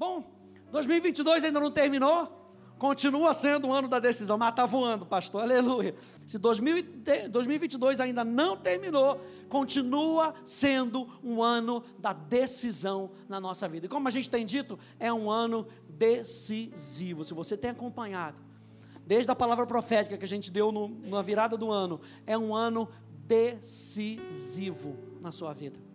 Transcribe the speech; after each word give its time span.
Bom, 0.00 0.24
2022 0.70 1.44
ainda 1.44 1.60
não 1.60 1.70
terminou, 1.70 2.26
continua 2.78 3.34
sendo 3.34 3.68
o 3.68 3.72
ano 3.74 3.86
da 3.86 3.98
decisão, 3.98 4.38
mas 4.38 4.48
está 4.48 4.64
voando, 4.64 5.04
pastor, 5.04 5.42
aleluia. 5.42 5.94
Se 6.26 6.38
2022 6.38 8.00
ainda 8.00 8.24
não 8.24 8.56
terminou, 8.56 9.20
continua 9.50 10.34
sendo 10.42 11.06
um 11.22 11.42
ano 11.42 11.84
da 11.98 12.14
decisão 12.14 13.10
na 13.28 13.38
nossa 13.38 13.68
vida. 13.68 13.84
E 13.84 13.88
como 13.90 14.08
a 14.08 14.10
gente 14.10 14.30
tem 14.30 14.46
dito, 14.46 14.78
é 14.98 15.12
um 15.12 15.30
ano 15.30 15.66
decisivo. 15.86 17.22
Se 17.22 17.34
você 17.34 17.54
tem 17.54 17.70
acompanhado, 17.70 18.38
desde 19.06 19.30
a 19.30 19.36
palavra 19.36 19.66
profética 19.66 20.16
que 20.16 20.24
a 20.24 20.28
gente 20.28 20.50
deu 20.50 20.72
no, 20.72 20.88
na 20.88 21.20
virada 21.20 21.58
do 21.58 21.70
ano, 21.70 22.00
é 22.26 22.38
um 22.38 22.54
ano 22.54 22.88
decisivo 23.26 24.96
na 25.20 25.30
sua 25.30 25.52
vida. 25.52 25.89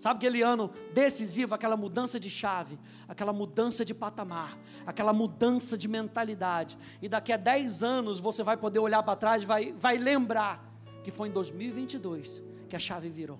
Sabe 0.00 0.16
aquele 0.16 0.40
ano 0.40 0.70
decisivo, 0.94 1.54
aquela 1.54 1.76
mudança 1.76 2.18
de 2.18 2.30
chave, 2.30 2.78
aquela 3.06 3.34
mudança 3.34 3.84
de 3.84 3.92
patamar, 3.92 4.58
aquela 4.86 5.12
mudança 5.12 5.76
de 5.76 5.86
mentalidade. 5.86 6.78
E 7.02 7.08
daqui 7.08 7.30
a 7.30 7.36
10 7.36 7.82
anos 7.82 8.18
você 8.18 8.42
vai 8.42 8.56
poder 8.56 8.78
olhar 8.78 9.02
para 9.02 9.14
trás 9.14 9.42
e 9.42 9.46
vai, 9.46 9.72
vai 9.74 9.98
lembrar 9.98 10.72
que 11.04 11.10
foi 11.10 11.28
em 11.28 11.32
2022 11.32 12.42
que 12.66 12.74
a 12.74 12.78
chave 12.78 13.10
virou. 13.10 13.38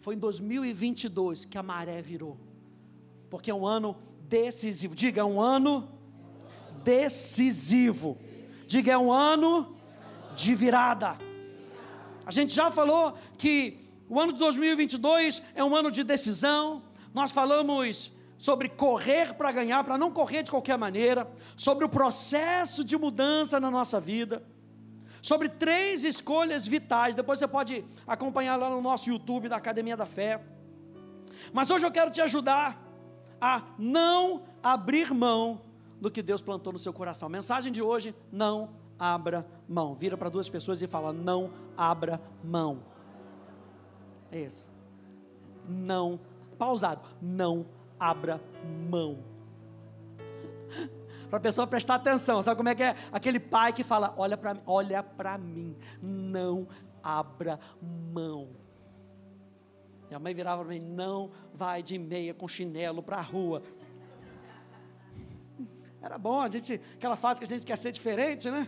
Foi 0.00 0.16
em 0.16 0.18
2022 0.18 1.44
que 1.44 1.56
a 1.56 1.62
maré 1.62 2.02
virou. 2.02 2.36
Porque 3.30 3.48
é 3.48 3.54
um 3.54 3.64
ano 3.64 3.96
decisivo. 4.22 4.96
Diga, 4.96 5.20
é 5.20 5.24
um 5.24 5.40
ano 5.40 5.88
decisivo. 6.82 8.18
Diga, 8.66 8.94
é 8.94 8.98
um 8.98 9.12
ano 9.12 9.76
de 10.34 10.56
virada. 10.56 11.16
A 12.26 12.32
gente 12.32 12.52
já 12.52 12.68
falou 12.68 13.14
que 13.38 13.87
o 14.08 14.18
ano 14.18 14.32
de 14.32 14.38
2022 14.38 15.42
é 15.54 15.62
um 15.62 15.76
ano 15.76 15.90
de 15.90 16.02
decisão. 16.02 16.82
Nós 17.12 17.30
falamos 17.30 18.12
sobre 18.36 18.68
correr 18.68 19.34
para 19.34 19.50
ganhar, 19.50 19.82
para 19.84 19.98
não 19.98 20.10
correr 20.10 20.42
de 20.42 20.50
qualquer 20.50 20.78
maneira, 20.78 21.30
sobre 21.56 21.84
o 21.84 21.88
processo 21.88 22.84
de 22.84 22.96
mudança 22.96 23.58
na 23.58 23.70
nossa 23.70 23.98
vida, 23.98 24.42
sobre 25.20 25.48
três 25.48 26.04
escolhas 26.04 26.66
vitais. 26.66 27.14
Depois 27.14 27.38
você 27.38 27.48
pode 27.48 27.84
acompanhar 28.06 28.56
lá 28.56 28.70
no 28.70 28.80
nosso 28.80 29.10
YouTube 29.10 29.48
da 29.48 29.56
Academia 29.56 29.96
da 29.96 30.06
Fé. 30.06 30.40
Mas 31.52 31.70
hoje 31.70 31.84
eu 31.84 31.90
quero 31.90 32.10
te 32.10 32.20
ajudar 32.20 32.80
a 33.40 33.62
não 33.78 34.44
abrir 34.62 35.12
mão 35.12 35.60
do 36.00 36.10
que 36.10 36.22
Deus 36.22 36.40
plantou 36.40 36.72
no 36.72 36.78
seu 36.78 36.92
coração. 36.92 37.28
Mensagem 37.28 37.72
de 37.72 37.82
hoje: 37.82 38.14
não 38.30 38.70
abra 38.98 39.46
mão. 39.68 39.94
Vira 39.94 40.16
para 40.16 40.28
duas 40.28 40.48
pessoas 40.48 40.80
e 40.80 40.86
fala: 40.86 41.12
não 41.12 41.50
abra 41.76 42.20
mão. 42.42 42.82
É 44.30 44.40
isso. 44.40 44.68
Não, 45.68 46.18
pausado, 46.58 47.02
não 47.20 47.66
abra 47.98 48.40
mão. 48.90 49.18
Para 51.28 51.38
a 51.38 51.40
pessoa 51.40 51.66
prestar 51.66 51.96
atenção, 51.96 52.42
sabe 52.42 52.56
como 52.56 52.70
é 52.70 52.74
que 52.74 52.82
é? 52.82 52.94
Aquele 53.12 53.38
pai 53.38 53.72
que 53.72 53.84
fala: 53.84 54.14
olha 54.16 54.36
para 54.36 54.54
mim, 54.54 54.62
olha 54.66 55.02
para 55.02 55.36
mim, 55.36 55.76
não 56.00 56.66
abra 57.02 57.60
mão. 57.82 58.48
Minha 60.08 60.18
mãe 60.18 60.32
virava 60.32 60.64
para 60.64 60.72
mim: 60.72 60.80
não 60.80 61.30
vai 61.52 61.82
de 61.82 61.98
meia 61.98 62.32
com 62.32 62.48
chinelo 62.48 63.02
para 63.02 63.18
a 63.18 63.22
rua. 63.22 63.62
Era 66.00 66.16
bom, 66.16 66.40
a 66.40 66.48
gente, 66.48 66.80
aquela 66.94 67.16
fase 67.16 67.40
que 67.40 67.44
a 67.44 67.48
gente 67.48 67.66
quer 67.66 67.76
ser 67.76 67.92
diferente, 67.92 68.50
né? 68.50 68.66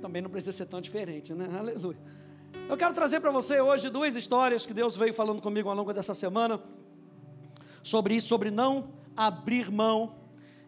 Também 0.00 0.22
não 0.22 0.30
precisa 0.30 0.56
ser 0.56 0.66
tão 0.66 0.80
diferente, 0.80 1.34
né? 1.34 1.48
Aleluia. 1.58 1.98
Eu 2.70 2.76
quero 2.76 2.94
trazer 2.94 3.18
para 3.18 3.32
você 3.32 3.60
hoje 3.60 3.90
duas 3.90 4.14
histórias 4.14 4.64
que 4.64 4.72
Deus 4.72 4.96
veio 4.96 5.12
falando 5.12 5.42
comigo 5.42 5.68
ao 5.68 5.74
longo 5.74 5.92
dessa 5.92 6.14
semana 6.14 6.62
sobre 7.82 8.14
isso, 8.14 8.28
sobre 8.28 8.48
não 8.48 8.92
abrir 9.16 9.72
mão. 9.72 10.14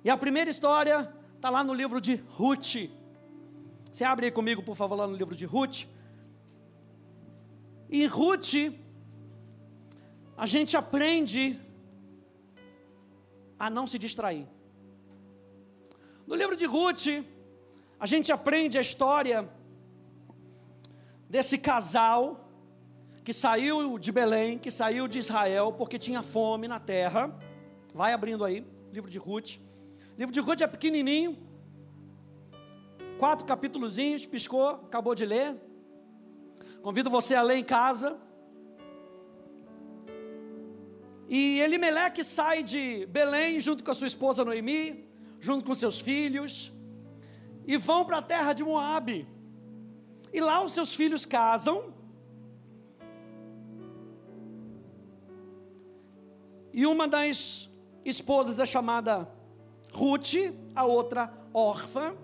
E 0.02 0.10
a 0.10 0.16
primeira 0.16 0.50
história 0.50 0.96
está 1.36 1.48
lá 1.48 1.62
no 1.62 1.72
livro 1.72 2.00
de 2.00 2.16
Ruth. 2.16 2.90
Você 3.88 4.02
abre 4.02 4.26
aí 4.26 4.32
comigo, 4.32 4.64
por 4.64 4.74
favor, 4.74 4.96
lá 4.96 5.06
no 5.06 5.14
livro 5.14 5.36
de 5.36 5.46
Ruth. 5.46 5.84
E 7.88 8.04
Ruth, 8.06 8.52
a 10.36 10.44
gente 10.44 10.76
aprende 10.76 11.56
a 13.56 13.70
não 13.70 13.86
se 13.86 13.96
distrair. 13.96 14.48
No 16.26 16.34
livro 16.34 16.56
de 16.56 16.66
Ruth, 16.66 17.06
a 18.00 18.06
gente 18.06 18.32
aprende 18.32 18.76
a 18.76 18.80
história 18.80 19.48
desse 21.32 21.56
casal 21.56 22.22
que 23.24 23.32
saiu 23.32 23.98
de 23.98 24.12
Belém, 24.12 24.58
que 24.58 24.70
saiu 24.70 25.08
de 25.08 25.18
Israel 25.18 25.72
porque 25.72 25.98
tinha 25.98 26.22
fome 26.22 26.68
na 26.68 26.78
terra. 26.78 27.34
Vai 27.94 28.12
abrindo 28.12 28.44
aí, 28.44 28.58
livro 28.92 29.10
de 29.10 29.16
Ruth. 29.16 29.52
O 30.14 30.18
livro 30.18 30.34
de 30.36 30.40
Ruth 30.40 30.60
é 30.60 30.66
pequenininho, 30.66 31.38
quatro 33.18 33.46
capítulozinhos, 33.46 34.26
piscou, 34.26 34.68
acabou 34.88 35.14
de 35.14 35.24
ler. 35.24 35.56
Convido 36.82 37.08
você 37.08 37.34
a 37.34 37.40
ler 37.40 37.56
em 37.56 37.64
casa. 37.64 38.18
E 41.26 41.60
Elimeleque 41.60 42.22
sai 42.22 42.62
de 42.62 43.06
Belém 43.06 43.58
junto 43.58 43.82
com 43.82 43.90
a 43.90 43.94
sua 43.94 44.06
esposa 44.06 44.44
Noemi, 44.44 45.08
junto 45.40 45.64
com 45.64 45.74
seus 45.74 45.98
filhos, 45.98 46.70
e 47.66 47.78
vão 47.78 48.04
para 48.04 48.18
a 48.18 48.22
terra 48.34 48.52
de 48.52 48.62
Moabe. 48.62 49.26
E 50.32 50.40
lá 50.40 50.64
os 50.64 50.72
seus 50.72 50.94
filhos 50.94 51.24
casam. 51.26 51.92
E 56.72 56.86
uma 56.86 57.06
das 57.06 57.70
esposas 58.04 58.58
é 58.58 58.64
chamada 58.64 59.28
Ruth, 59.92 60.34
a 60.74 60.84
outra 60.84 61.32
órfã. 61.52 62.16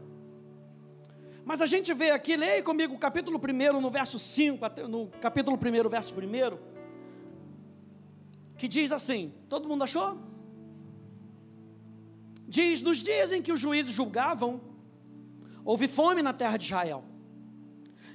Mas 1.44 1.62
a 1.62 1.66
gente 1.66 1.92
vê 1.94 2.10
aqui, 2.10 2.36
leia 2.36 2.62
comigo 2.62 2.94
o 2.94 2.98
capítulo 2.98 3.38
1, 3.38 3.80
no 3.80 3.90
verso 3.90 4.18
5, 4.18 4.58
no 4.88 5.08
capítulo 5.20 5.56
1, 5.56 5.88
verso 5.88 6.14
1, 6.14 6.58
que 8.56 8.68
diz 8.68 8.92
assim: 8.92 9.32
todo 9.48 9.68
mundo 9.68 9.84
achou? 9.84 10.18
Diz: 12.46 12.82
nos 12.82 13.02
dias 13.02 13.32
em 13.32 13.40
que 13.40 13.52
os 13.52 13.60
juízes 13.60 13.92
julgavam, 13.92 14.60
houve 15.64 15.88
fome 15.88 16.22
na 16.22 16.32
terra 16.32 16.56
de 16.56 16.64
Israel. 16.64 17.04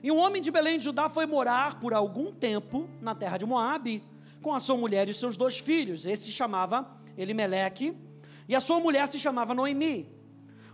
E 0.04 0.12
um 0.12 0.18
homem 0.18 0.42
de 0.42 0.52
Belém 0.52 0.78
de 0.78 0.84
Judá 0.84 1.08
foi 1.08 1.26
morar 1.26 1.80
por 1.80 1.94
algum 1.94 2.30
tempo 2.30 2.90
na 3.00 3.16
terra 3.16 3.38
de 3.38 3.46
Moabe 3.46 4.04
com 4.42 4.54
a 4.54 4.60
sua 4.60 4.76
mulher 4.76 5.08
e 5.08 5.14
seus 5.14 5.38
dois 5.38 5.60
filhos. 5.60 6.06
Esse 6.06 6.26
se 6.26 6.32
chamava 6.34 6.86
Elimeleque 7.18 7.96
e 8.46 8.54
a 8.54 8.60
sua 8.60 8.82
mulher 8.82 9.08
se 9.08 9.18
chamava 9.18 9.54
Noemi. 9.54 10.12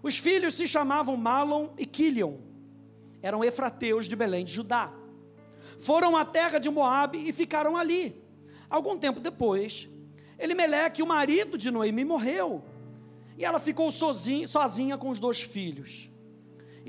Os 0.01 0.17
filhos 0.17 0.55
se 0.55 0.67
chamavam 0.67 1.15
Malon 1.15 1.69
e 1.77 1.85
Quilion. 1.85 2.37
Eram 3.21 3.43
efrateus 3.43 4.07
de 4.07 4.15
Belém 4.15 4.43
de 4.43 4.51
Judá. 4.51 4.91
Foram 5.77 6.17
à 6.17 6.25
terra 6.25 6.57
de 6.57 6.67
Moabe 6.67 7.19
e 7.29 7.31
ficaram 7.31 7.77
ali. 7.77 8.19
Algum 8.67 8.97
tempo 8.97 9.19
depois, 9.19 9.87
Elimeleque, 10.39 11.03
o 11.03 11.07
marido 11.07 11.55
de 11.55 11.69
Noemi, 11.69 12.03
morreu. 12.03 12.63
E 13.37 13.45
ela 13.45 13.59
ficou 13.59 13.91
sozinha, 13.91 14.47
sozinha 14.47 14.97
com 14.97 15.09
os 15.09 15.19
dois 15.19 15.39
filhos. 15.39 16.09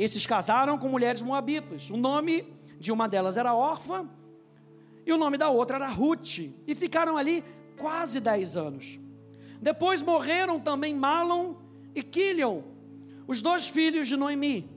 Esses 0.00 0.24
casaram 0.24 0.78
com 0.78 0.88
mulheres 0.88 1.20
moabitas. 1.20 1.90
O 1.90 1.96
nome 1.98 2.50
de 2.78 2.90
uma 2.90 3.06
delas 3.06 3.36
era 3.36 3.54
órfã 3.54 4.08
e 5.04 5.12
o 5.12 5.18
nome 5.18 5.36
da 5.36 5.50
outra 5.50 5.76
era 5.76 5.88
Ruth. 5.88 6.38
E 6.66 6.74
ficaram 6.74 7.18
ali 7.18 7.44
quase 7.76 8.18
dez 8.18 8.56
anos. 8.56 8.98
Depois 9.60 10.00
morreram 10.00 10.58
também 10.58 10.94
Malon 10.94 11.54
e 11.94 12.02
Quilion, 12.02 12.62
os 13.28 13.42
dois 13.42 13.68
filhos 13.68 14.08
de 14.08 14.16
Noemi. 14.16 14.70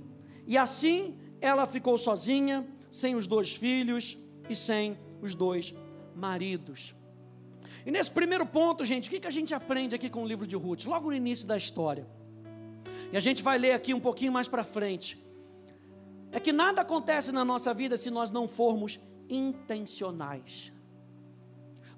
E 0.45 0.57
assim 0.57 1.16
ela 1.39 1.66
ficou 1.66 1.97
sozinha, 1.97 2.67
sem 2.91 3.16
os 3.16 3.25
dois 3.25 3.56
filhos 3.56 4.17
e 4.50 4.53
sem 4.53 5.00
os 5.22 5.33
dois 5.33 5.73
maridos. 6.13 6.97
E 7.85 7.91
nesse 7.91 8.12
primeiro 8.12 8.45
ponto, 8.45 8.83
gente, 8.83 9.07
o 9.07 9.22
que 9.22 9.25
a 9.25 9.31
gente 9.31 9.53
aprende 9.53 9.95
aqui 9.95 10.09
com 10.09 10.24
o 10.24 10.27
livro 10.27 10.45
de 10.45 10.57
Ruth? 10.57 10.83
Logo 10.83 11.12
no 11.12 11.15
início 11.15 11.47
da 11.47 11.56
história. 11.56 12.06
E 13.13 13.15
a 13.15 13.19
gente 13.19 13.44
vai 13.44 13.59
ler 13.59 13.74
aqui 13.74 13.94
um 13.94 14.00
pouquinho 14.00 14.31
mais 14.31 14.47
para 14.47 14.63
frente. 14.63 15.22
É 16.33 16.39
que 16.39 16.51
nada 16.51 16.81
acontece 16.81 17.31
na 17.31 17.45
nossa 17.45 17.71
vida 17.75 17.95
se 17.95 18.09
nós 18.09 18.31
não 18.31 18.47
formos 18.47 19.00
intencionais. 19.30 20.74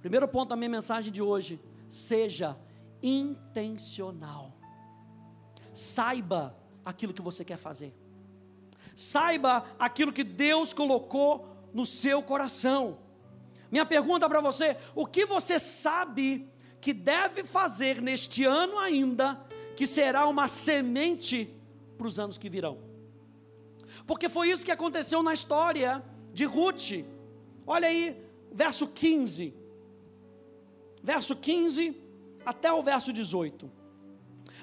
Primeiro 0.01 0.27
ponto 0.27 0.49
da 0.49 0.57
minha 0.57 0.69
mensagem 0.69 1.11
de 1.11 1.21
hoje: 1.21 1.57
seja 1.89 2.57
intencional. 3.01 4.53
Saiba 5.73 6.53
aquilo 6.83 7.13
que 7.13 7.21
você 7.21 7.45
quer 7.45 7.57
fazer. 7.57 7.95
Saiba 8.93 9.65
aquilo 9.79 10.11
que 10.11 10.23
Deus 10.23 10.73
colocou 10.73 11.47
no 11.73 11.85
seu 11.85 12.21
coração. 12.21 12.99
Minha 13.71 13.85
pergunta 13.85 14.27
para 14.27 14.41
você: 14.41 14.75
o 14.93 15.05
que 15.05 15.25
você 15.25 15.57
sabe 15.57 16.51
que 16.81 16.93
deve 16.93 17.45
fazer 17.45 18.01
neste 18.01 18.43
ano 18.43 18.77
ainda 18.77 19.41
que 19.77 19.87
será 19.87 20.27
uma 20.27 20.49
semente 20.49 21.57
para 21.97 22.07
os 22.07 22.19
anos 22.19 22.37
que 22.37 22.49
virão. 22.49 22.84
Porque 24.05 24.29
foi 24.29 24.49
isso 24.49 24.63
que 24.63 24.71
aconteceu 24.71 25.23
na 25.23 25.33
história 25.33 26.03
de 26.33 26.45
Ruth. 26.45 27.05
Olha 27.65 27.87
aí, 27.87 28.15
verso 28.51 28.87
15. 28.87 29.53
Verso 31.01 31.35
15 31.35 32.01
até 32.45 32.71
o 32.71 32.83
verso 32.83 33.11
18. 33.11 33.71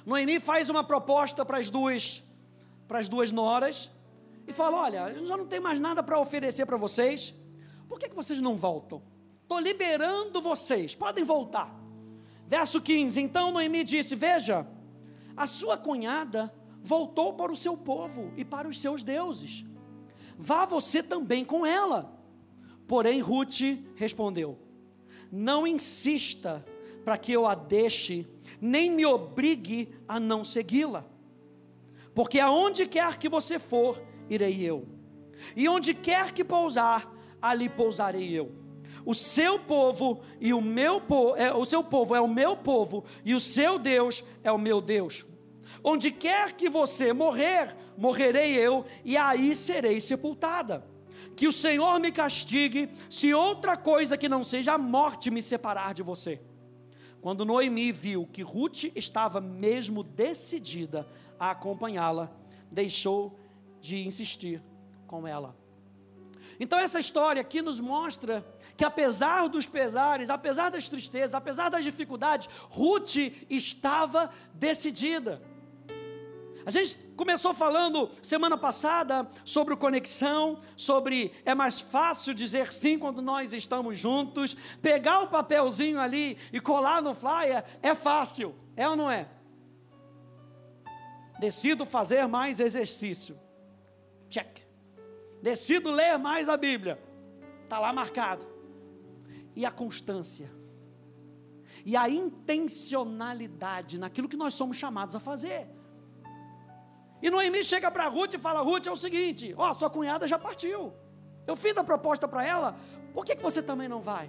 Noemi 0.07 0.41
faz 0.41 0.69
uma 0.69 0.85
proposta 0.85 1.45
para 1.45 1.59
as 1.59 1.71
duas, 1.71 2.23
para 2.87 2.99
as 2.99 3.09
duas 3.09 3.33
noras 3.33 3.91
e 4.47 4.53
fala: 4.53 4.79
Olha, 4.79 5.15
já 5.25 5.37
não 5.37 5.47
tem 5.47 5.61
mais 5.61 5.79
nada 5.81 6.03
para 6.03 6.19
oferecer 6.19 6.67
para 6.67 6.77
vocês, 6.77 7.35
por 7.89 7.99
que, 7.99 8.09
que 8.09 8.15
vocês 8.15 8.41
não 8.41 8.57
voltam? 8.57 9.03
Estou 9.43 9.59
liberando 9.59 10.41
vocês, 10.41 10.95
podem 10.95 11.25
voltar. 11.25 11.75
Verso 12.47 12.81
15: 12.81 13.21
Então 13.21 13.53
Noemi 13.53 13.85
disse: 13.85 14.15
Veja, 14.15 14.67
a 15.37 15.47
sua 15.47 15.77
cunhada 15.77 16.53
voltou 16.83 17.33
para 17.35 17.53
o 17.53 17.57
seu 17.57 17.77
povo 17.77 18.33
e 18.37 18.45
para 18.45 18.69
os 18.69 18.81
seus 18.81 19.03
deuses. 19.03 19.65
Vá 20.37 20.65
você 20.65 21.03
também 21.03 21.45
com 21.45 21.65
ela. 21.65 22.19
Porém, 22.87 23.21
Ruth 23.21 23.61
respondeu: 23.95 24.59
Não 25.31 25.67
insista 25.67 26.65
para 27.05 27.17
que 27.17 27.33
eu 27.33 27.47
a 27.47 27.55
deixe, 27.55 28.27
nem 28.61 28.91
me 28.91 29.07
obrigue 29.07 29.89
a 30.07 30.19
não 30.19 30.45
segui-la. 30.45 31.05
Porque 32.15 32.39
aonde 32.39 32.87
quer 32.87 33.19
que 33.19 33.29
você 33.29 33.59
for, 33.59 34.03
irei 34.29 34.63
eu. 34.63 34.87
E 35.57 35.69
onde 35.69 35.95
quer 35.95 36.33
que 36.33 36.45
pousar, 36.45 37.11
ali 37.41 37.69
pousarei 37.69 38.31
eu. 38.31 38.53
O 39.05 39.15
seu 39.15 39.59
povo 39.59 40.21
e 40.41 40.53
o 40.53 40.61
meu 40.61 41.01
povo, 41.01 41.37
é, 41.37 41.53
o 41.53 41.65
seu 41.65 41.83
povo 41.83 42.15
é 42.15 42.21
o 42.21 42.29
meu 42.29 42.57
povo 42.57 43.05
e 43.25 43.35
o 43.35 43.41
seu 43.41 43.79
Deus 43.79 44.23
é 44.45 44.53
o 44.53 44.59
meu 44.59 44.81
Deus. 44.81 45.27
Onde 45.83 46.11
quer 46.11 46.53
que 46.53 46.69
você 46.69 47.13
morrer, 47.13 47.77
morrerei 47.97 48.55
eu 48.55 48.85
e 49.05 49.17
aí 49.17 49.55
serei 49.55 50.01
sepultada. 50.01 50.85
Que 51.37 51.47
o 51.47 51.53
Senhor 51.53 51.99
me 52.01 52.13
castigue 52.13 52.91
se 53.09 53.33
outra 53.33 53.77
coisa 53.77 54.17
que 54.17 54.29
não 54.29 54.45
seja 54.45 54.75
a 54.75 54.79
morte 54.79 55.31
me 55.31 55.41
separar 55.41 55.95
de 55.95 56.03
você. 56.03 56.41
Quando 57.21 57.45
Noemi 57.45 57.93
viu 57.93 58.27
que 58.27 58.43
Ruth 58.43 58.85
estava 58.97 59.41
mesmo 59.41 60.03
decidida 60.03 61.07
a 61.39 61.51
acompanhá-la, 61.51 62.31
deixou 62.71 63.39
de 63.81 64.07
insistir 64.07 64.63
com 65.07 65.27
ela. 65.27 65.57
Então, 66.59 66.79
essa 66.79 67.01
história 67.01 67.41
aqui 67.41 67.63
nos 67.63 67.81
mostra 67.81 68.45
que, 68.77 68.85
apesar 68.85 69.49
dos 69.49 69.67
pesares, 69.67 70.31
apesar 70.31 70.71
das 70.71 70.89
tristezas, 70.89 71.35
apesar 71.35 71.69
das 71.69 71.85
dificuldades, 71.85 72.49
Ruth 72.69 73.17
estava 73.49 74.31
decidida. 74.55 75.43
A 76.65 76.71
gente 76.71 76.97
começou 77.17 77.53
falando 77.53 78.11
semana 78.23 78.57
passada 78.57 79.29
sobre 79.45 79.77
conexão, 79.77 80.61
sobre 80.77 81.33
é 81.45 81.55
mais 81.55 81.81
fácil 81.81 82.33
dizer 82.33 82.73
sim 82.73 82.99
quando 82.99 83.21
nós 83.21 83.53
estamos 83.53 83.99
juntos, 83.99 84.57
pegar 84.81 85.21
o 85.21 85.29
papelzinho 85.29 86.01
ali 86.01 86.39
e 86.53 86.61
colar 86.61 87.03
no 87.03 87.15
flyer 87.15 87.65
é 87.83 87.95
fácil, 87.95 88.55
é 88.77 88.89
ou 88.89 88.95
não 88.95 89.11
é? 89.11 89.29
Decido 91.41 91.85
fazer 91.85 92.29
mais 92.29 92.61
exercício. 92.61 93.37
Check. 94.29 94.61
Decido 95.43 95.91
ler 95.91 96.17
mais 96.17 96.49
a 96.49 96.57
Bíblia. 96.57 97.03
Está 97.65 97.81
lá 97.81 97.93
marcado. 97.93 98.47
E 99.57 99.67
a 99.67 99.71
constância. 99.73 100.53
E 101.85 101.97
a 101.97 102.09
intencionalidade 102.09 103.99
naquilo 103.99 104.29
que 104.29 104.37
nós 104.37 104.55
somos 104.55 104.77
chamados 104.77 105.17
a 105.17 105.21
fazer. 105.21 105.67
E 107.23 107.31
Noemi 107.31 107.63
chega 107.63 107.91
para 107.91 108.09
Ruth 108.09 108.35
e 108.35 108.39
fala: 108.39 108.61
Ruth, 108.61 108.87
é 108.87 108.91
o 108.91 108.97
seguinte, 108.97 109.55
ó, 109.57 109.73
sua 109.73 109.89
cunhada 109.89 110.27
já 110.27 110.39
partiu. 110.39 110.93
Eu 111.47 111.55
fiz 111.55 111.77
a 111.77 111.85
proposta 111.85 112.27
para 112.27 112.45
ela, 112.45 112.77
por 113.15 113.25
que, 113.25 113.37
que 113.37 113.43
você 113.43 113.63
também 113.63 113.89
não 113.89 114.01
vai? 114.01 114.29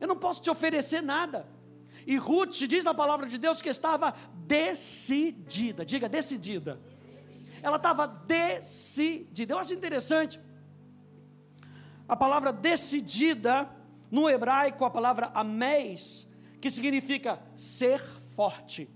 Eu 0.00 0.08
não 0.08 0.16
posso 0.16 0.40
te 0.40 0.50
oferecer 0.50 1.02
nada. 1.02 1.46
E 2.06 2.16
Ruth 2.16 2.52
diz 2.66 2.86
a 2.86 2.94
palavra 2.94 3.26
de 3.26 3.38
Deus 3.38 3.62
que 3.62 3.68
estava 3.68 4.14
decidida, 4.46 5.84
diga 5.84 6.08
decidida. 6.08 6.80
Ela 7.62 7.76
estava 7.76 8.06
decidida. 8.06 9.54
Eu 9.54 9.58
acho 9.58 9.72
interessante. 9.72 10.38
A 12.06 12.14
palavra 12.14 12.52
decidida, 12.52 13.70
no 14.10 14.28
hebraico, 14.28 14.84
a 14.84 14.90
palavra 14.90 15.30
amés, 15.34 16.26
que 16.60 16.68
significa 16.68 17.40
ser 17.56 18.02
forte, 18.36 18.90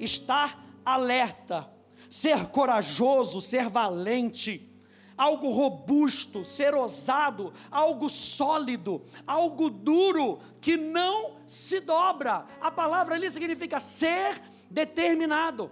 estar 0.00 0.64
alerta, 0.84 1.70
ser 2.08 2.46
corajoso, 2.46 3.40
ser 3.40 3.68
valente, 3.68 4.68
algo 5.16 5.50
robusto, 5.50 6.44
ser 6.44 6.74
ousado, 6.74 7.52
algo 7.70 8.08
sólido, 8.08 9.02
algo 9.26 9.68
duro, 9.68 10.38
que 10.60 10.76
não 10.76 11.36
se 11.44 11.80
dobra. 11.80 12.46
A 12.60 12.70
palavra 12.70 13.16
ali 13.16 13.28
significa 13.30 13.80
ser 13.80 14.40
determinado. 14.70 15.70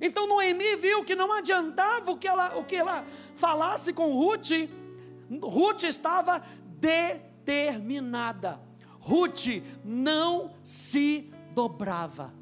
Então 0.00 0.26
Noemi 0.26 0.76
viu 0.76 1.02
que 1.04 1.14
não 1.14 1.32
adiantava 1.32 2.12
o 2.12 2.18
que 2.18 2.28
ela, 2.28 2.56
o 2.58 2.64
que 2.64 2.76
ela 2.76 3.06
falasse 3.34 3.94
com 3.94 4.12
Ruth, 4.12 4.50
Ruth 5.42 5.84
estava 5.84 6.44
determinada. 6.78 8.60
Ruth 9.00 9.62
não 9.84 10.54
se 10.62 11.30
dobrava. 11.54 12.35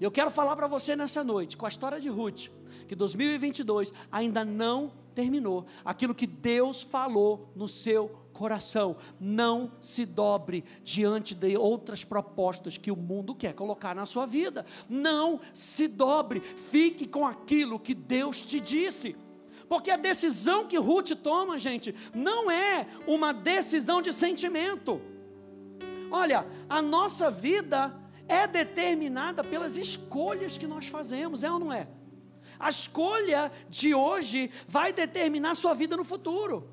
Eu 0.00 0.10
quero 0.10 0.30
falar 0.30 0.56
para 0.56 0.66
você 0.66 0.96
nessa 0.96 1.22
noite, 1.22 1.58
com 1.58 1.66
a 1.66 1.68
história 1.68 2.00
de 2.00 2.08
Ruth, 2.08 2.48
que 2.88 2.96
2022 2.96 3.92
ainda 4.10 4.44
não 4.44 4.90
terminou. 5.14 5.66
Aquilo 5.84 6.14
que 6.14 6.26
Deus 6.26 6.80
falou 6.80 7.52
no 7.54 7.68
seu 7.68 8.08
coração, 8.32 8.96
não 9.20 9.72
se 9.78 10.06
dobre 10.06 10.64
diante 10.82 11.34
de 11.34 11.54
outras 11.58 12.02
propostas 12.02 12.78
que 12.78 12.90
o 12.90 12.96
mundo 12.96 13.34
quer 13.34 13.52
colocar 13.52 13.94
na 13.94 14.06
sua 14.06 14.24
vida. 14.24 14.64
Não 14.88 15.38
se 15.52 15.86
dobre, 15.86 16.40
fique 16.40 17.06
com 17.06 17.26
aquilo 17.26 17.78
que 17.78 17.94
Deus 17.94 18.42
te 18.42 18.58
disse. 18.58 19.14
Porque 19.68 19.90
a 19.90 19.98
decisão 19.98 20.66
que 20.66 20.78
Ruth 20.78 21.10
toma, 21.22 21.58
gente, 21.58 21.94
não 22.14 22.50
é 22.50 22.86
uma 23.06 23.32
decisão 23.34 24.00
de 24.00 24.14
sentimento. 24.14 24.98
Olha, 26.10 26.46
a 26.68 26.80
nossa 26.80 27.30
vida 27.30 27.99
é 28.30 28.46
determinada 28.46 29.42
pelas 29.42 29.76
escolhas 29.76 30.56
que 30.56 30.66
nós 30.66 30.86
fazemos, 30.86 31.42
é 31.42 31.50
ou 31.50 31.58
não 31.58 31.72
é? 31.72 31.88
A 32.58 32.68
escolha 32.68 33.50
de 33.68 33.94
hoje 33.94 34.50
vai 34.68 34.92
determinar 34.92 35.54
sua 35.54 35.74
vida 35.74 35.96
no 35.96 36.04
futuro. 36.04 36.68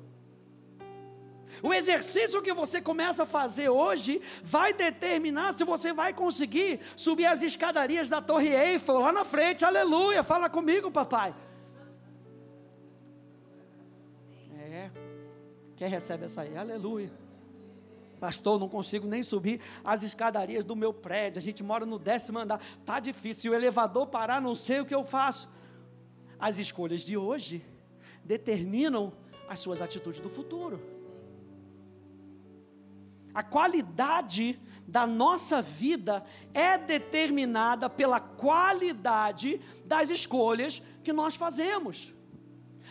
O 1.62 1.74
exercício 1.74 2.40
que 2.40 2.52
você 2.52 2.80
começa 2.80 3.24
a 3.24 3.26
fazer 3.26 3.68
hoje 3.68 4.20
vai 4.42 4.72
determinar 4.72 5.52
se 5.52 5.64
você 5.64 5.92
vai 5.92 6.12
conseguir 6.12 6.78
subir 6.96 7.26
as 7.26 7.42
escadarias 7.42 8.08
da 8.08 8.22
Torre 8.22 8.54
Eiffel 8.54 9.00
lá 9.00 9.12
na 9.12 9.24
frente. 9.24 9.64
Aleluia! 9.64 10.22
Fala 10.22 10.48
comigo, 10.48 10.90
papai. 10.90 11.34
É. 14.56 14.90
Quem 15.76 15.88
recebe 15.88 16.26
essa 16.26 16.42
aí? 16.42 16.56
Aleluia. 16.56 17.10
Pastor, 18.18 18.58
não 18.58 18.68
consigo 18.68 19.06
nem 19.06 19.22
subir 19.22 19.60
as 19.84 20.02
escadarias 20.02 20.64
do 20.64 20.74
meu 20.74 20.92
prédio. 20.92 21.38
A 21.38 21.42
gente 21.42 21.62
mora 21.62 21.86
no 21.86 21.98
décimo 21.98 22.38
andar. 22.38 22.60
Tá 22.84 23.00
difícil. 23.00 23.52
O 23.52 23.54
elevador 23.54 24.06
parar, 24.06 24.40
não 24.40 24.54
sei 24.54 24.80
o 24.80 24.84
que 24.84 24.94
eu 24.94 25.04
faço. 25.04 25.48
As 26.38 26.58
escolhas 26.58 27.00
de 27.02 27.16
hoje 27.16 27.64
determinam 28.24 29.12
as 29.48 29.58
suas 29.58 29.80
atitudes 29.80 30.20
do 30.20 30.28
futuro. 30.28 30.80
A 33.34 33.42
qualidade 33.42 34.60
da 34.86 35.06
nossa 35.06 35.60
vida 35.60 36.24
é 36.52 36.78
determinada 36.78 37.88
pela 37.90 38.18
qualidade 38.18 39.60
das 39.84 40.10
escolhas 40.10 40.82
que 41.04 41.12
nós 41.12 41.36
fazemos. 41.36 42.14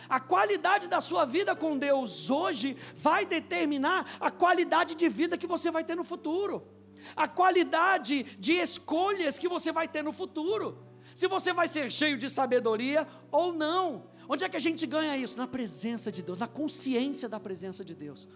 A 0.08 0.18
qualidade 0.18 0.88
da 0.88 1.00
sua 1.00 1.24
vida 1.24 1.54
com 1.54 1.76
Deus 1.76 2.30
hoje 2.30 2.76
vai 2.94 3.26
determinar 3.26 4.16
a 4.18 4.30
qualidade 4.30 4.94
de 4.94 5.08
vida 5.08 5.36
que 5.36 5.46
você 5.46 5.70
vai 5.70 5.84
ter 5.84 5.94
no 5.94 6.04
futuro, 6.04 6.66
a 7.14 7.28
qualidade 7.28 8.24
de 8.38 8.54
escolhas 8.54 9.38
que 9.38 9.48
você 9.48 9.70
vai 9.70 9.86
ter 9.86 10.02
no 10.02 10.12
futuro, 10.12 10.78
se 11.14 11.26
você 11.26 11.52
vai 11.52 11.68
ser 11.68 11.90
cheio 11.90 12.16
de 12.16 12.30
sabedoria 12.30 13.06
ou 13.30 13.52
não. 13.52 14.04
Onde 14.28 14.44
é 14.44 14.48
que 14.48 14.56
a 14.56 14.60
gente 14.60 14.86
ganha 14.86 15.16
isso? 15.16 15.38
Na 15.38 15.46
presença 15.46 16.12
de 16.12 16.22
Deus, 16.22 16.38
na 16.38 16.46
consciência 16.46 17.28
da 17.28 17.40
presença 17.40 17.84
de 17.84 17.94
Deus. 17.94 18.28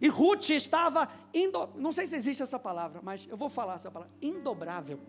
E 0.00 0.08
Ruth 0.08 0.50
estava, 0.50 1.08
indo, 1.32 1.68
não 1.76 1.92
sei 1.92 2.06
se 2.06 2.16
existe 2.16 2.42
essa 2.42 2.58
palavra, 2.58 3.00
mas 3.02 3.26
eu 3.30 3.36
vou 3.36 3.48
falar 3.48 3.74
essa 3.74 3.90
palavra, 3.90 4.14
indobrável. 4.20 5.00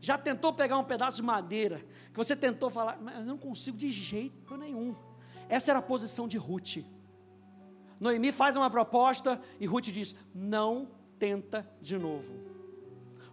Já 0.00 0.16
tentou 0.16 0.52
pegar 0.52 0.78
um 0.78 0.84
pedaço 0.84 1.16
de 1.16 1.22
madeira, 1.22 1.84
que 2.10 2.16
você 2.16 2.34
tentou 2.34 2.70
falar, 2.70 2.98
mas 3.00 3.24
não 3.24 3.36
consigo 3.36 3.76
de 3.76 3.90
jeito 3.90 4.56
nenhum. 4.56 4.94
Essa 5.48 5.72
era 5.72 5.78
a 5.78 5.82
posição 5.82 6.26
de 6.26 6.38
Ruth. 6.38 6.78
Noemi 7.98 8.32
faz 8.32 8.56
uma 8.56 8.70
proposta 8.70 9.40
e 9.58 9.66
Ruth 9.66 9.86
diz: 9.86 10.14
Não 10.34 10.88
tenta 11.18 11.68
de 11.82 11.98
novo, 11.98 12.32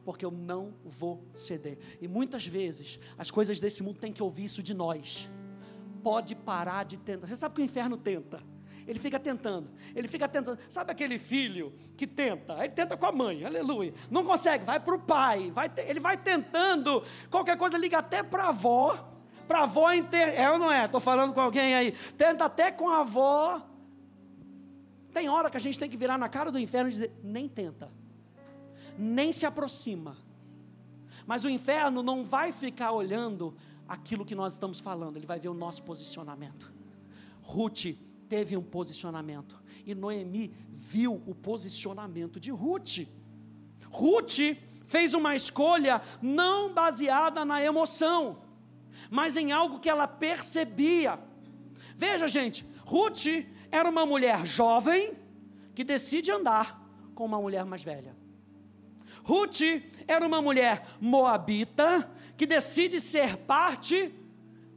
porque 0.04 0.26
eu 0.26 0.32
não 0.32 0.74
vou 0.84 1.24
ceder. 1.34 1.78
E 2.02 2.08
muitas 2.08 2.46
vezes 2.46 3.00
as 3.18 3.32
coisas 3.32 3.60
desse 3.60 3.82
mundo 3.82 4.00
têm 4.00 4.12
que 4.12 4.22
ouvir 4.22 4.46
isso 4.46 4.62
de 4.62 4.74
nós. 4.74 5.30
Pode 6.04 6.36
parar 6.36 6.84
de 6.84 6.98
tentar. 6.98 7.28
Você 7.28 7.36
sabe 7.36 7.56
que 7.56 7.62
o 7.62 7.64
inferno 7.64 7.98
tenta 7.98 8.42
Ele 8.88 9.00
fica 9.00 9.20
tentando, 9.20 9.70
ele 9.94 10.08
fica 10.08 10.30
tentando. 10.30 10.58
Sabe 10.70 10.92
aquele 10.92 11.18
filho 11.18 11.74
que 11.98 12.08
tenta? 12.08 12.54
Ele 12.64 12.70
tenta 12.70 12.96
com 12.96 13.06
a 13.06 13.12
mãe, 13.12 13.44
aleluia. 13.44 13.94
Não 14.10 14.24
consegue, 14.24 14.64
vai 14.64 14.80
para 14.80 14.96
o 14.96 15.00
pai. 15.00 15.52
Vai, 15.52 15.70
ele 15.86 16.00
vai 16.00 16.16
tentando. 16.16 17.04
Qualquer 17.30 17.58
coisa, 17.58 17.78
liga 17.78 17.98
até 17.98 18.24
para 18.24 18.44
a 18.44 18.50
avó. 18.50 19.14
Para 19.46 19.60
a 19.60 19.64
avó 19.64 19.92
inter... 19.92 20.34
É 20.40 20.50
ou 20.50 20.58
não 20.58 20.72
é? 20.72 20.86
Estou 20.86 21.02
falando 21.02 21.34
com 21.34 21.42
alguém 21.42 21.76
aí. 21.76 21.92
Tenta 22.18 22.46
até 22.46 22.72
com 22.72 22.90
a 22.90 23.00
avó. 23.00 23.62
Tem 25.12 25.28
hora 25.28 25.50
que 25.50 25.58
a 25.58 25.60
gente 25.60 25.78
tem 25.78 25.90
que 25.90 25.98
virar 25.98 26.18
na 26.18 26.30
cara 26.30 26.52
do 26.52 26.60
inferno 26.60 26.90
e 26.90 26.94
dizer: 26.94 27.12
nem 27.24 27.50
tenta, 27.50 27.92
nem 28.98 29.34
se 29.34 29.46
aproxima. 29.46 30.16
Mas 31.26 31.44
o 31.44 31.50
inferno 31.50 32.02
não 32.02 32.24
vai 32.24 32.54
ficar 32.54 32.92
olhando 32.92 33.54
aquilo 33.88 34.24
que 34.24 34.36
nós 34.36 34.54
estamos 34.54 34.80
falando, 34.80 35.18
ele 35.18 35.26
vai 35.26 35.40
ver 35.40 35.50
o 35.50 35.54
nosso 35.54 35.84
posicionamento. 35.84 36.72
Ruth 37.42 37.98
teve 38.28 38.58
um 38.58 38.64
posicionamento 38.64 39.62
e 39.86 39.96
Noemi 39.96 40.54
viu 40.70 41.22
o 41.26 41.34
posicionamento 41.34 42.40
de 42.40 42.52
Ruth. 42.52 43.08
Ruth 43.90 44.58
fez 44.86 45.14
uma 45.14 45.36
escolha 45.36 46.02
não 46.22 46.74
baseada 46.74 47.44
na 47.46 47.62
emoção, 47.62 48.42
mas 49.10 49.38
em 49.38 49.52
algo 49.52 49.80
que 49.80 49.90
ela 49.90 50.08
percebia. 50.08 51.20
Veja, 51.96 52.28
gente, 52.28 52.66
Ruth 52.86 53.26
era 53.72 53.90
uma 53.90 54.06
mulher 54.06 54.46
jovem 54.46 55.14
que 55.74 55.84
decide 55.84 56.32
andar 56.32 56.84
com 57.16 57.26
uma 57.26 57.40
mulher 57.40 57.66
mais 57.66 57.84
velha. 57.84 58.16
Ruth 59.24 59.62
era 60.08 60.26
uma 60.26 60.42
mulher 60.42 60.86
moabita 61.02 62.10
que 62.38 62.46
decide 62.46 63.02
ser 63.02 63.38
parte 63.38 64.14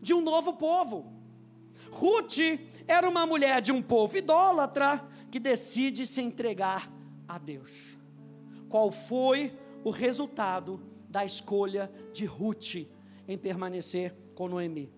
de 0.01 0.13
um 0.15 0.21
novo 0.21 0.55
povo. 0.55 1.20
Ruth 1.91 2.39
era 2.87 3.09
uma 3.09 3.27
mulher 3.27 3.61
de 3.61 3.73
um 3.73 3.83
povo 3.83 4.17
idólatra 4.17 5.07
que 5.31 5.39
decide 5.39 6.07
se 6.07 6.21
entregar 6.21 6.91
a 7.27 7.39
Deus. 7.39 7.99
Qual 8.69 8.91
foi 8.91 9.53
o 9.85 9.91
resultado 9.91 10.81
da 11.09 11.25
escolha 11.25 11.91
de 12.13 12.25
Ruth 12.25 12.87
em 13.27 13.37
permanecer 13.37 14.15
com 14.35 14.49
Noemi? 14.49 14.93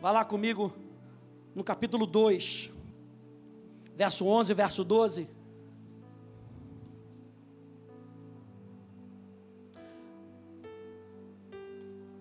Vá 0.00 0.10
lá 0.10 0.24
comigo 0.24 0.72
no 1.54 1.62
capítulo 1.62 2.06
2, 2.06 2.72
verso 3.94 4.26
11 4.26 4.52
e 4.52 4.54
verso 4.54 4.84
12. 4.84 5.28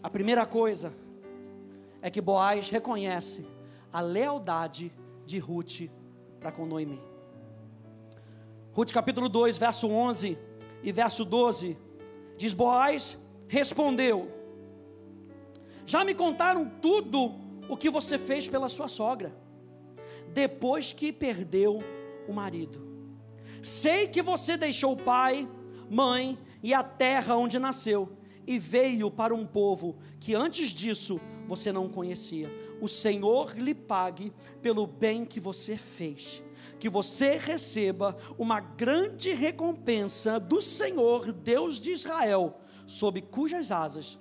A 0.02 0.10
primeira 0.10 0.46
coisa 0.46 0.94
é 2.02 2.10
que 2.10 2.22
Boaz 2.22 2.70
reconhece 2.70 3.46
a 3.92 4.02
lealdade 4.02 4.92
de 5.26 5.40
Ruth 5.40 5.90
para 6.40 6.52
com 6.52 6.66
Noemi. 6.66 7.02
Ruth 8.72 8.92
capítulo 8.92 9.28
2, 9.28 9.58
verso 9.58 9.90
11 9.90 10.38
e 10.84 10.92
verso 10.92 11.26
12, 11.26 11.78
diz: 12.38 12.54
Boaz 12.54 13.18
respondeu: 13.48 14.32
Já 15.86 16.06
me 16.06 16.14
contaram 16.14 16.72
tudo 16.82 17.34
o 17.68 17.76
que 17.76 17.90
você 17.90 18.18
fez 18.18 18.48
pela 18.48 18.70
sua 18.70 18.88
sogra, 18.88 19.36
depois 20.34 20.94
que 20.94 21.12
perdeu 21.12 21.80
o 22.28 22.34
marido. 22.34 22.88
Sei 23.62 24.08
que 24.08 24.22
você 24.22 24.56
deixou 24.56 24.94
o 24.94 24.98
pai, 24.98 25.48
mãe 25.90 26.38
e 26.64 26.74
a 26.74 26.82
terra 26.84 27.36
onde 27.36 27.60
nasceu, 27.60 28.10
e 28.48 28.58
veio 28.58 29.12
para 29.12 29.36
um 29.36 29.46
povo 29.46 29.98
que 30.20 30.34
antes 30.34 30.70
disso 30.70 31.20
você 31.50 31.72
não 31.72 31.90
conhecia. 31.90 32.50
O 32.80 32.88
Senhor 32.88 33.58
lhe 33.58 33.76
pague 33.76 34.32
pelo 34.62 34.88
bem 34.88 35.26
que 35.26 35.40
você 35.40 35.78
fez. 35.78 36.42
Que 36.80 36.88
você 36.88 37.38
receba 37.38 38.16
uma 38.38 38.62
grande 38.62 39.34
recompensa 39.34 40.40
do 40.40 40.62
Senhor, 40.62 41.34
Deus 41.34 41.82
de 41.82 41.92
Israel, 41.92 42.62
sob 42.88 43.22
cujas 43.22 43.72
asas 43.72 44.18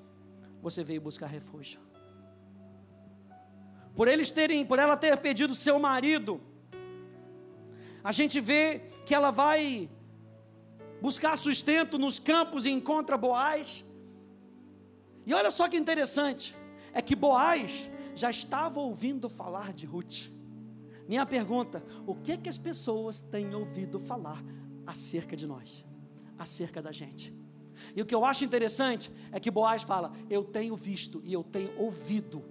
você 0.61 0.82
veio 0.82 1.00
buscar 1.00 1.26
refúgio. 1.26 1.80
Por 3.94 4.08
eles 4.08 4.30
terem, 4.30 4.64
por 4.64 4.78
ela 4.78 4.97
ter 4.97 5.16
perdido 5.18 5.54
seu 5.54 5.78
marido, 5.78 6.40
a 8.02 8.12
gente 8.12 8.40
vê 8.40 8.82
que 9.04 9.14
ela 9.14 9.30
vai 9.30 9.88
buscar 11.00 11.37
sustento 11.37 11.99
nos 11.99 12.18
campos 12.18 12.64
e 12.64 12.70
encontra 12.70 13.16
Boaz. 13.16 13.85
E 15.26 15.35
olha 15.35 15.50
só 15.50 15.68
que 15.68 15.76
interessante, 15.76 16.56
é 16.99 17.00
que 17.00 17.14
Boaz 17.14 17.88
já 18.17 18.28
estava 18.28 18.81
ouvindo 18.81 19.28
falar 19.28 19.73
de 19.73 19.87
Ruth. 19.87 20.33
Minha 21.07 21.25
pergunta: 21.25 21.81
o 22.05 22.17
que 22.17 22.37
que 22.37 22.49
as 22.49 22.59
pessoas 22.59 23.21
têm 23.21 23.55
ouvido 23.55 24.00
falar 24.00 24.45
acerca 24.85 25.37
de 25.37 25.47
nós, 25.47 25.85
acerca 26.37 26.83
da 26.83 26.90
gente? 26.90 27.33
E 27.95 28.02
o 28.02 28.05
que 28.05 28.12
eu 28.12 28.25
acho 28.25 28.45
interessante 28.45 29.12
é 29.31 29.38
que 29.38 29.49
Boaz 29.49 29.85
fala: 29.85 30.12
eu 30.28 30.43
tenho 30.43 30.75
visto 30.75 31.23
e 31.25 31.33
eu 31.33 31.45
tenho 31.45 31.71
ouvido 31.78 32.45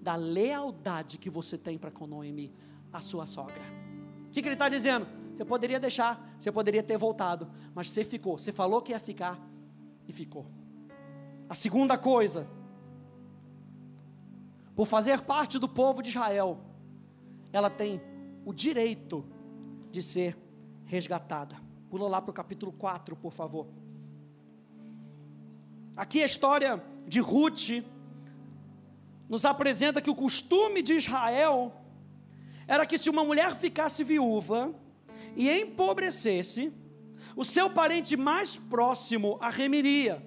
da 0.00 0.14
lealdade 0.14 1.18
que 1.18 1.28
você 1.28 1.58
tem 1.58 1.76
para 1.76 1.90
com 1.90 2.06
Noemi, 2.06 2.54
a 2.92 3.00
sua 3.00 3.26
sogra. 3.26 3.62
O 4.28 4.30
que, 4.30 4.40
que 4.40 4.46
ele 4.46 4.54
está 4.54 4.68
dizendo? 4.68 5.08
Você 5.34 5.44
poderia 5.44 5.80
deixar, 5.80 6.36
você 6.38 6.52
poderia 6.52 6.84
ter 6.84 6.96
voltado, 6.96 7.50
mas 7.74 7.90
você 7.90 8.04
ficou. 8.04 8.38
Você 8.38 8.52
falou 8.52 8.80
que 8.80 8.92
ia 8.92 9.00
ficar 9.00 9.44
e 10.06 10.12
ficou. 10.12 10.46
A 11.48 11.54
segunda 11.54 11.98
coisa 11.98 12.46
por 14.74 14.86
fazer 14.86 15.20
parte 15.22 15.58
do 15.58 15.68
povo 15.68 16.02
de 16.02 16.08
Israel, 16.08 16.58
ela 17.52 17.68
tem 17.68 18.00
o 18.44 18.52
direito 18.52 19.24
de 19.90 20.02
ser 20.02 20.36
resgatada. 20.84 21.56
Pula 21.90 22.08
lá 22.08 22.20
para 22.22 22.30
o 22.30 22.34
capítulo 22.34 22.72
4, 22.72 23.14
por 23.16 23.32
favor. 23.32 23.66
Aqui 25.94 26.22
a 26.22 26.26
história 26.26 26.82
de 27.06 27.20
Ruth 27.20 27.84
nos 29.28 29.44
apresenta 29.44 30.00
que 30.00 30.08
o 30.08 30.14
costume 30.14 30.82
de 30.82 30.94
Israel 30.94 31.74
era 32.66 32.86
que 32.86 32.96
se 32.96 33.10
uma 33.10 33.24
mulher 33.24 33.54
ficasse 33.54 34.02
viúva 34.02 34.74
e 35.36 35.50
empobrecesse, 35.50 36.72
o 37.36 37.44
seu 37.44 37.68
parente 37.68 38.16
mais 38.16 38.56
próximo 38.56 39.38
a 39.40 39.50
remiria, 39.50 40.22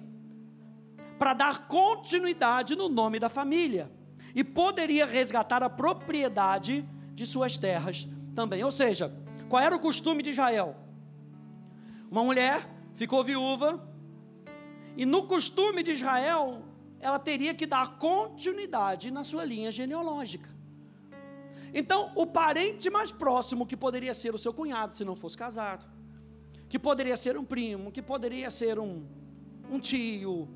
para 1.18 1.34
dar 1.34 1.66
continuidade 1.66 2.76
no 2.76 2.88
nome 2.88 3.18
da 3.18 3.28
família 3.28 3.95
e 4.36 4.44
poderia 4.44 5.06
resgatar 5.06 5.62
a 5.62 5.70
propriedade 5.70 6.86
de 7.14 7.24
suas 7.24 7.56
terras 7.56 8.06
também. 8.34 8.62
Ou 8.62 8.70
seja, 8.70 9.10
qual 9.48 9.62
era 9.62 9.74
o 9.74 9.80
costume 9.80 10.22
de 10.22 10.28
Israel? 10.28 10.76
Uma 12.10 12.22
mulher 12.22 12.68
ficou 12.94 13.24
viúva, 13.24 13.82
e 14.94 15.06
no 15.06 15.26
costume 15.26 15.82
de 15.82 15.92
Israel, 15.92 16.62
ela 17.00 17.18
teria 17.18 17.54
que 17.54 17.64
dar 17.64 17.98
continuidade 17.98 19.10
na 19.10 19.24
sua 19.24 19.42
linha 19.42 19.70
genealógica. 19.72 20.50
Então, 21.72 22.12
o 22.14 22.26
parente 22.26 22.90
mais 22.90 23.10
próximo, 23.10 23.66
que 23.66 23.76
poderia 23.76 24.12
ser 24.12 24.34
o 24.34 24.38
seu 24.38 24.52
cunhado, 24.52 24.94
se 24.94 25.04
não 25.04 25.14
fosse 25.14 25.36
casado, 25.36 25.86
que 26.68 26.78
poderia 26.78 27.16
ser 27.16 27.38
um 27.38 27.44
primo, 27.44 27.90
que 27.90 28.02
poderia 28.02 28.50
ser 28.50 28.78
um, 28.78 29.06
um 29.70 29.78
tio, 29.78 30.48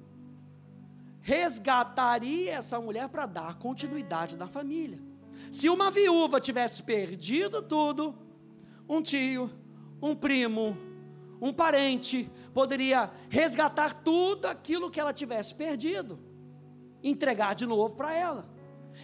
resgataria 1.20 2.54
essa 2.54 2.80
mulher 2.80 3.08
para 3.08 3.26
dar 3.26 3.58
continuidade 3.58 4.36
na 4.36 4.46
família. 4.46 4.98
Se 5.50 5.68
uma 5.68 5.90
viúva 5.90 6.40
tivesse 6.40 6.82
perdido 6.82 7.62
tudo, 7.62 8.14
um 8.88 9.02
tio, 9.02 9.50
um 10.02 10.14
primo, 10.14 10.76
um 11.40 11.52
parente 11.52 12.30
poderia 12.52 13.10
resgatar 13.28 13.94
tudo 13.94 14.46
aquilo 14.46 14.90
que 14.90 15.00
ela 15.00 15.12
tivesse 15.12 15.54
perdido, 15.54 16.18
entregar 17.02 17.54
de 17.54 17.66
novo 17.66 17.94
para 17.94 18.14
ela. 18.14 18.48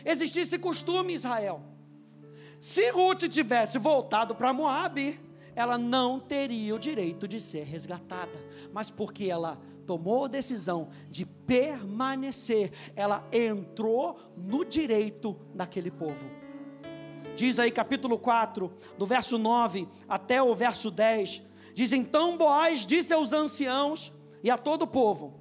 Existia 0.04 0.42
esse 0.42 0.58
costume 0.58 1.12
em 1.12 1.16
Israel. 1.16 1.62
Se 2.60 2.90
Ruth 2.90 3.28
tivesse 3.28 3.78
voltado 3.78 4.34
para 4.34 4.52
Moabe, 4.52 5.20
ela 5.54 5.78
não 5.78 6.20
teria 6.20 6.74
o 6.74 6.78
direito 6.78 7.26
de 7.26 7.40
ser 7.40 7.64
resgatada, 7.64 8.38
mas 8.72 8.90
porque 8.90 9.24
ela 9.24 9.58
tomou 9.86 10.24
a 10.24 10.28
decisão 10.28 10.88
de 11.08 11.24
permanecer, 11.24 12.72
ela 12.94 13.26
entrou 13.32 14.18
no 14.36 14.64
direito 14.64 15.36
daquele 15.54 15.90
povo. 15.90 16.28
Diz 17.36 17.58
aí 17.58 17.70
capítulo 17.70 18.18
4, 18.18 18.72
do 18.98 19.06
verso 19.06 19.38
9 19.38 19.86
até 20.08 20.42
o 20.42 20.54
verso 20.54 20.90
10, 20.90 21.42
diz 21.74 21.92
então 21.92 22.36
Boaz 22.36 22.86
disse 22.86 23.12
aos 23.12 23.32
anciãos 23.32 24.12
e 24.42 24.50
a 24.50 24.58
todo 24.58 24.82
o 24.82 24.86
povo: 24.86 25.38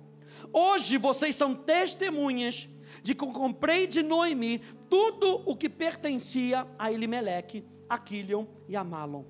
Hoje 0.54 0.98
vocês 0.98 1.36
são 1.36 1.56
testemunhas 1.56 2.68
de 3.02 3.16
que 3.16 3.26
comprei 3.26 3.88
de 3.88 4.04
Noemi 4.04 4.62
tudo 4.90 5.42
o 5.46 5.56
que 5.56 5.70
pertencia 5.70 6.68
a 6.78 6.92
Elimeleque, 6.92 7.64
a 7.90 7.98
Quilion 7.98 8.46
e 8.68 8.76
a 8.76 8.84
Malon. 8.84 9.24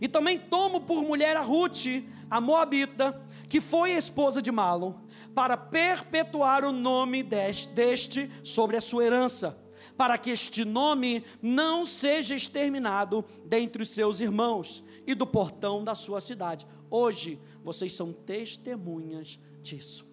E 0.00 0.08
também 0.08 0.38
tomo 0.38 0.80
por 0.80 1.02
mulher 1.02 1.36
a 1.36 1.40
Ruth, 1.40 1.86
a 2.30 2.40
Moabita, 2.40 3.20
que 3.48 3.60
foi 3.60 3.92
esposa 3.92 4.42
de 4.42 4.50
Malon, 4.50 4.94
para 5.34 5.56
perpetuar 5.56 6.64
o 6.64 6.72
nome 6.72 7.22
deste 7.22 8.30
sobre 8.42 8.76
a 8.76 8.80
sua 8.80 9.04
herança, 9.04 9.58
para 9.96 10.18
que 10.18 10.30
este 10.30 10.64
nome 10.64 11.24
não 11.40 11.84
seja 11.84 12.34
exterminado 12.34 13.24
dentre 13.44 13.82
os 13.82 13.90
seus 13.90 14.20
irmãos 14.20 14.84
e 15.06 15.14
do 15.14 15.26
portão 15.26 15.84
da 15.84 15.94
sua 15.94 16.20
cidade. 16.20 16.66
Hoje 16.90 17.40
vocês 17.62 17.94
são 17.94 18.12
testemunhas 18.12 19.38
disso. 19.62 20.06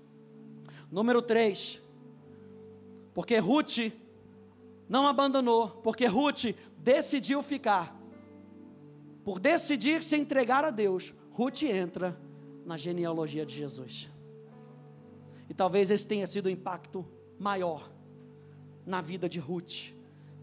Número 0.91 1.21
3. 1.21 1.81
Porque 3.13 3.37
Ruth 3.37 3.91
não 4.87 5.07
abandonou, 5.07 5.69
porque 5.69 6.05
Ruth 6.05 6.55
decidiu 6.77 7.41
ficar. 7.41 7.99
Por 9.23 9.39
decidir 9.39 10.03
se 10.03 10.17
entregar 10.17 10.65
a 10.65 10.69
Deus, 10.69 11.13
Ruth 11.33 11.63
entra 11.63 12.15
na 12.63 12.77
genealogia 12.77 13.45
de 13.45 13.55
Jesus. 13.55 14.09
E 15.49 15.53
talvez 15.53 15.89
esse 15.89 16.07
tenha 16.07 16.27
sido 16.27 16.45
o 16.45 16.49
impacto 16.49 17.05
maior 17.39 17.91
na 18.85 19.01
vida 19.01 19.27
de 19.27 19.39
Ruth. 19.39 19.93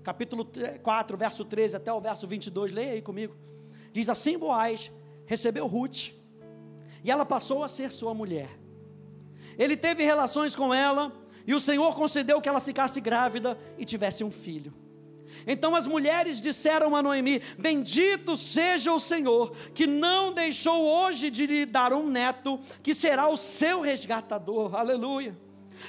Capítulo 0.03 0.47
4, 0.83 1.17
verso 1.17 1.45
13 1.45 1.77
até 1.77 1.93
o 1.93 2.01
verso 2.01 2.27
22, 2.27 2.73
leia 2.73 2.93
aí 2.93 3.03
comigo. 3.03 3.37
Diz 3.93 4.09
assim: 4.09 4.37
Boaz 4.37 4.91
recebeu 5.27 5.67
Ruth, 5.67 6.11
e 7.05 7.11
ela 7.11 7.25
passou 7.25 7.63
a 7.63 7.69
ser 7.69 7.93
sua 7.93 8.13
mulher. 8.13 8.51
Ele 9.57 9.77
teve 9.77 10.03
relações 10.03 10.57
com 10.57 10.75
ela, 10.75 11.13
e 11.47 11.55
o 11.55 11.61
Senhor 11.61 11.95
concedeu 11.95 12.41
que 12.41 12.49
ela 12.49 12.61
ficasse 12.61 13.01
grávida 13.01 13.57
e 13.79 13.85
tivesse 13.85 14.25
um 14.25 14.31
filho. 14.31 14.73
Então 15.47 15.75
as 15.75 15.87
mulheres 15.87 16.41
disseram 16.41 16.95
a 16.95 17.03
Noemi: 17.03 17.41
Bendito 17.59 18.37
seja 18.37 18.93
o 18.93 18.99
Senhor, 18.99 19.55
que 19.75 19.87
não 19.87 20.33
deixou 20.33 20.85
hoje 20.85 21.31
de 21.31 21.47
lhe 21.47 21.67
dar 21.67 21.93
um 21.93 22.07
neto, 22.09 22.59
que 22.83 22.95
será 22.95 23.29
o 23.29 23.37
seu 23.37 23.81
resgatador. 23.81 24.75
Aleluia. 24.75 25.37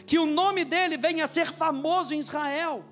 Que 0.06 0.18
o 0.18 0.26
nome 0.26 0.64
dele 0.64 0.98
venha 0.98 1.26
a 1.26 1.28
ser 1.28 1.52
famoso 1.52 2.14
em 2.14 2.20
Israel. 2.20 2.86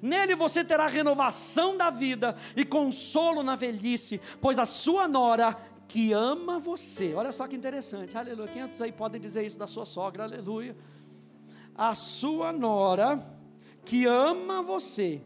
Nele 0.00 0.34
você 0.34 0.64
terá 0.64 0.86
renovação 0.86 1.76
da 1.76 1.90
vida 1.90 2.36
e 2.56 2.64
consolo 2.64 3.42
na 3.42 3.54
velhice, 3.54 4.20
pois 4.40 4.58
a 4.58 4.66
sua 4.66 5.06
nora 5.06 5.56
que 5.88 6.12
ama 6.12 6.58
você. 6.58 7.14
Olha 7.14 7.32
só 7.32 7.46
que 7.46 7.56
interessante. 7.56 8.16
Aleluia. 8.16 8.48
Quantos 8.48 8.80
aí 8.80 8.90
podem 8.90 9.20
dizer 9.20 9.44
isso 9.44 9.58
da 9.58 9.66
sua 9.66 9.84
sogra? 9.84 10.24
Aleluia. 10.24 10.76
A 11.74 11.94
sua 11.94 12.52
nora 12.52 13.20
que 13.84 14.06
ama 14.06 14.62
você 14.62 15.20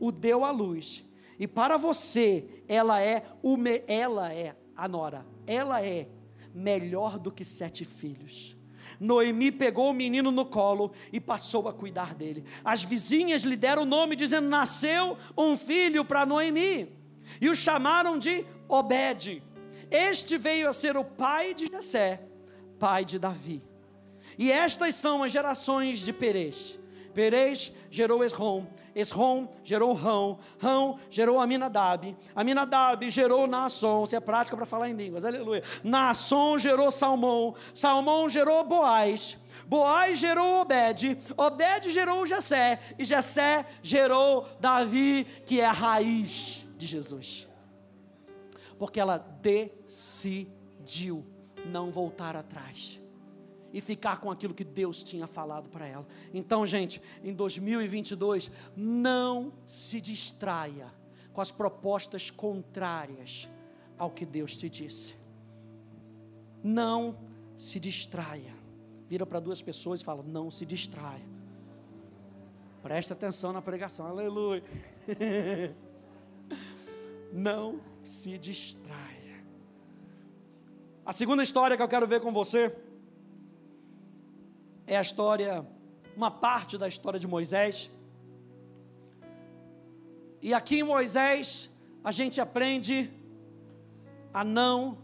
o 0.00 0.10
deu 0.10 0.44
à 0.44 0.50
luz. 0.50 1.04
E 1.38 1.46
para 1.46 1.76
você, 1.76 2.44
ela 2.66 3.00
é 3.00 3.24
o 3.42 3.56
me, 3.56 3.82
ela 3.86 4.32
é 4.32 4.56
a 4.76 4.88
nora. 4.88 5.24
Ela 5.46 5.84
é 5.84 6.08
melhor 6.52 7.18
do 7.18 7.30
que 7.30 7.44
sete 7.44 7.84
filhos. 7.84 8.56
Noemi 8.98 9.52
pegou 9.52 9.90
o 9.90 9.94
menino 9.94 10.30
no 10.30 10.44
colo 10.44 10.92
e 11.12 11.20
passou 11.20 11.68
a 11.68 11.72
cuidar 11.72 12.14
dele. 12.14 12.44
As 12.64 12.82
vizinhas 12.82 13.42
lhe 13.42 13.56
deram 13.56 13.82
o 13.82 13.86
nome, 13.86 14.16
dizendo: 14.16 14.48
Nasceu 14.48 15.16
um 15.36 15.56
filho 15.56 16.04
para 16.04 16.26
Noemi. 16.26 16.92
E 17.40 17.48
o 17.48 17.54
chamaram 17.54 18.18
de 18.18 18.44
Obed. 18.68 19.42
Este 19.90 20.38
veio 20.38 20.68
a 20.68 20.72
ser 20.72 20.96
o 20.96 21.04
pai 21.04 21.54
de 21.54 21.66
Jessé, 21.66 22.22
pai 22.78 23.04
de 23.04 23.18
Davi. 23.18 23.62
E 24.38 24.50
estas 24.50 24.94
são 24.94 25.22
as 25.22 25.32
gerações 25.32 25.98
de 25.98 26.12
Perez. 26.12 26.79
Perez 27.12 27.72
gerou 27.90 28.24
Esrom, 28.24 28.66
Esrom 28.94 29.48
gerou 29.62 29.92
Rão, 29.92 30.38
Rão 30.58 30.98
gerou 31.10 31.40
Aminadab, 31.40 32.16
Aminadab 32.34 33.08
gerou 33.10 33.46
Naasson, 33.46 34.04
isso 34.04 34.16
é 34.16 34.20
prática 34.20 34.56
para 34.56 34.66
falar 34.66 34.88
em 34.88 34.94
línguas, 34.94 35.24
aleluia. 35.24 35.62
Naasson 35.82 36.58
gerou 36.58 36.90
Salmão, 36.90 37.54
Salmão 37.74 38.28
gerou 38.28 38.64
Boaz, 38.64 39.38
Boaz 39.66 40.18
gerou 40.18 40.60
Obed, 40.60 41.18
Obed 41.36 41.90
gerou 41.90 42.26
Jessé, 42.26 42.78
e 42.98 43.04
Jessé 43.04 43.66
gerou 43.82 44.48
Davi, 44.58 45.24
que 45.46 45.60
é 45.60 45.66
a 45.66 45.72
raiz 45.72 46.66
de 46.76 46.86
Jesus. 46.86 47.48
Porque 48.78 48.98
ela 48.98 49.18
decidiu 49.42 51.24
não 51.66 51.90
voltar 51.90 52.36
atrás 52.36 52.98
e 53.72 53.80
ficar 53.80 54.20
com 54.20 54.30
aquilo 54.30 54.54
que 54.54 54.64
Deus 54.64 55.04
tinha 55.04 55.26
falado 55.26 55.68
para 55.68 55.86
ela. 55.86 56.06
Então, 56.32 56.66
gente, 56.66 57.00
em 57.22 57.32
2022, 57.32 58.50
não 58.76 59.52
se 59.64 60.00
distraia 60.00 60.92
com 61.32 61.40
as 61.40 61.50
propostas 61.50 62.30
contrárias 62.30 63.48
ao 63.96 64.10
que 64.10 64.26
Deus 64.26 64.56
te 64.56 64.68
disse. 64.68 65.16
Não 66.62 67.16
se 67.54 67.78
distraia. 67.78 68.54
Vira 69.08 69.24
para 69.24 69.40
duas 69.40 69.62
pessoas 69.62 70.00
e 70.00 70.04
fala: 70.04 70.22
não 70.22 70.50
se 70.50 70.66
distraia. 70.66 71.28
Presta 72.82 73.14
atenção 73.14 73.52
na 73.52 73.60
pregação, 73.60 74.06
aleluia. 74.06 74.62
não 77.32 77.80
se 78.02 78.38
distraia. 78.38 79.44
A 81.04 81.12
segunda 81.12 81.42
história 81.42 81.76
que 81.76 81.82
eu 81.82 81.88
quero 81.88 82.06
ver 82.06 82.20
com 82.20 82.32
você 82.32 82.74
é 84.90 84.96
a 84.96 85.00
história, 85.00 85.64
uma 86.16 86.32
parte 86.32 86.76
da 86.76 86.88
história 86.88 87.20
de 87.20 87.28
Moisés. 87.28 87.88
E 90.42 90.52
aqui 90.52 90.80
em 90.80 90.82
Moisés, 90.82 91.70
a 92.02 92.10
gente 92.10 92.40
aprende 92.40 93.08
a 94.34 94.42
não 94.42 94.98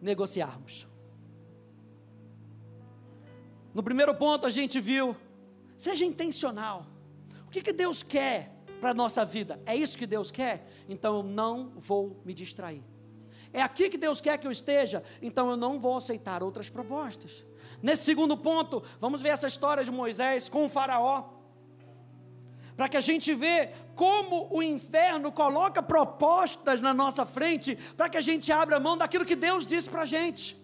negociarmos. 0.00 0.86
No 3.74 3.82
primeiro 3.82 4.14
ponto, 4.14 4.46
a 4.46 4.50
gente 4.50 4.80
viu, 4.80 5.16
seja 5.76 6.04
intencional. 6.04 6.86
O 7.44 7.50
que, 7.50 7.60
que 7.60 7.72
Deus 7.72 8.04
quer 8.04 8.54
para 8.80 8.90
a 8.90 8.94
nossa 8.94 9.24
vida? 9.24 9.60
É 9.66 9.74
isso 9.74 9.98
que 9.98 10.06
Deus 10.06 10.30
quer? 10.30 10.64
Então 10.88 11.16
eu 11.16 11.22
não 11.24 11.72
vou 11.74 12.22
me 12.24 12.32
distrair. 12.32 12.84
É 13.52 13.62
aqui 13.62 13.88
que 13.88 13.96
Deus 13.96 14.20
quer 14.20 14.38
que 14.38 14.46
eu 14.46 14.52
esteja, 14.52 15.02
então 15.22 15.50
eu 15.50 15.56
não 15.56 15.78
vou 15.78 15.96
aceitar 15.96 16.42
outras 16.42 16.68
propostas. 16.68 17.44
Nesse 17.82 18.04
segundo 18.04 18.36
ponto, 18.36 18.82
vamos 19.00 19.22
ver 19.22 19.30
essa 19.30 19.46
história 19.46 19.84
de 19.84 19.90
Moisés 19.90 20.48
com 20.48 20.64
o 20.66 20.68
Faraó. 20.68 21.30
Para 22.76 22.88
que 22.88 22.96
a 22.96 23.00
gente 23.00 23.34
vê 23.34 23.70
como 23.94 24.48
o 24.50 24.62
inferno 24.62 25.32
coloca 25.32 25.82
propostas 25.82 26.80
na 26.80 26.94
nossa 26.94 27.26
frente, 27.26 27.76
para 27.96 28.08
que 28.08 28.16
a 28.16 28.20
gente 28.20 28.52
abra 28.52 28.78
mão 28.78 28.96
daquilo 28.96 29.24
que 29.24 29.34
Deus 29.34 29.66
disse 29.66 29.90
para 29.90 30.02
a 30.02 30.04
gente. 30.04 30.56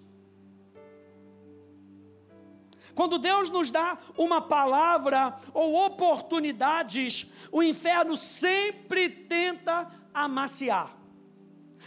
Quando 2.95 3.19
Deus 3.19 3.51
nos 3.51 3.71
dá 3.71 3.99
uma 4.17 4.41
palavra 4.41 5.37
ou 5.53 5.85
oportunidades, 5.85 7.27
o 7.51 7.63
inferno 7.63 8.17
sempre 8.17 9.09
tenta 9.09 9.91
amaciar, 10.13 10.97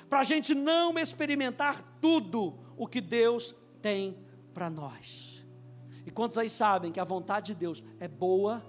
para 0.09 0.19
a 0.19 0.23
gente 0.23 0.55
não 0.55 0.97
experimentar 0.97 1.81
tudo 2.01 2.57
o 2.75 2.87
que 2.87 3.01
Deus 3.01 3.55
tem 3.81 4.17
para 4.53 4.69
nós. 4.69 5.45
E 6.05 6.11
quantos 6.11 6.37
aí 6.37 6.49
sabem 6.49 6.91
que 6.91 6.99
a 6.99 7.03
vontade 7.03 7.47
de 7.47 7.55
Deus 7.55 7.83
é 7.99 8.07
boa, 8.07 8.63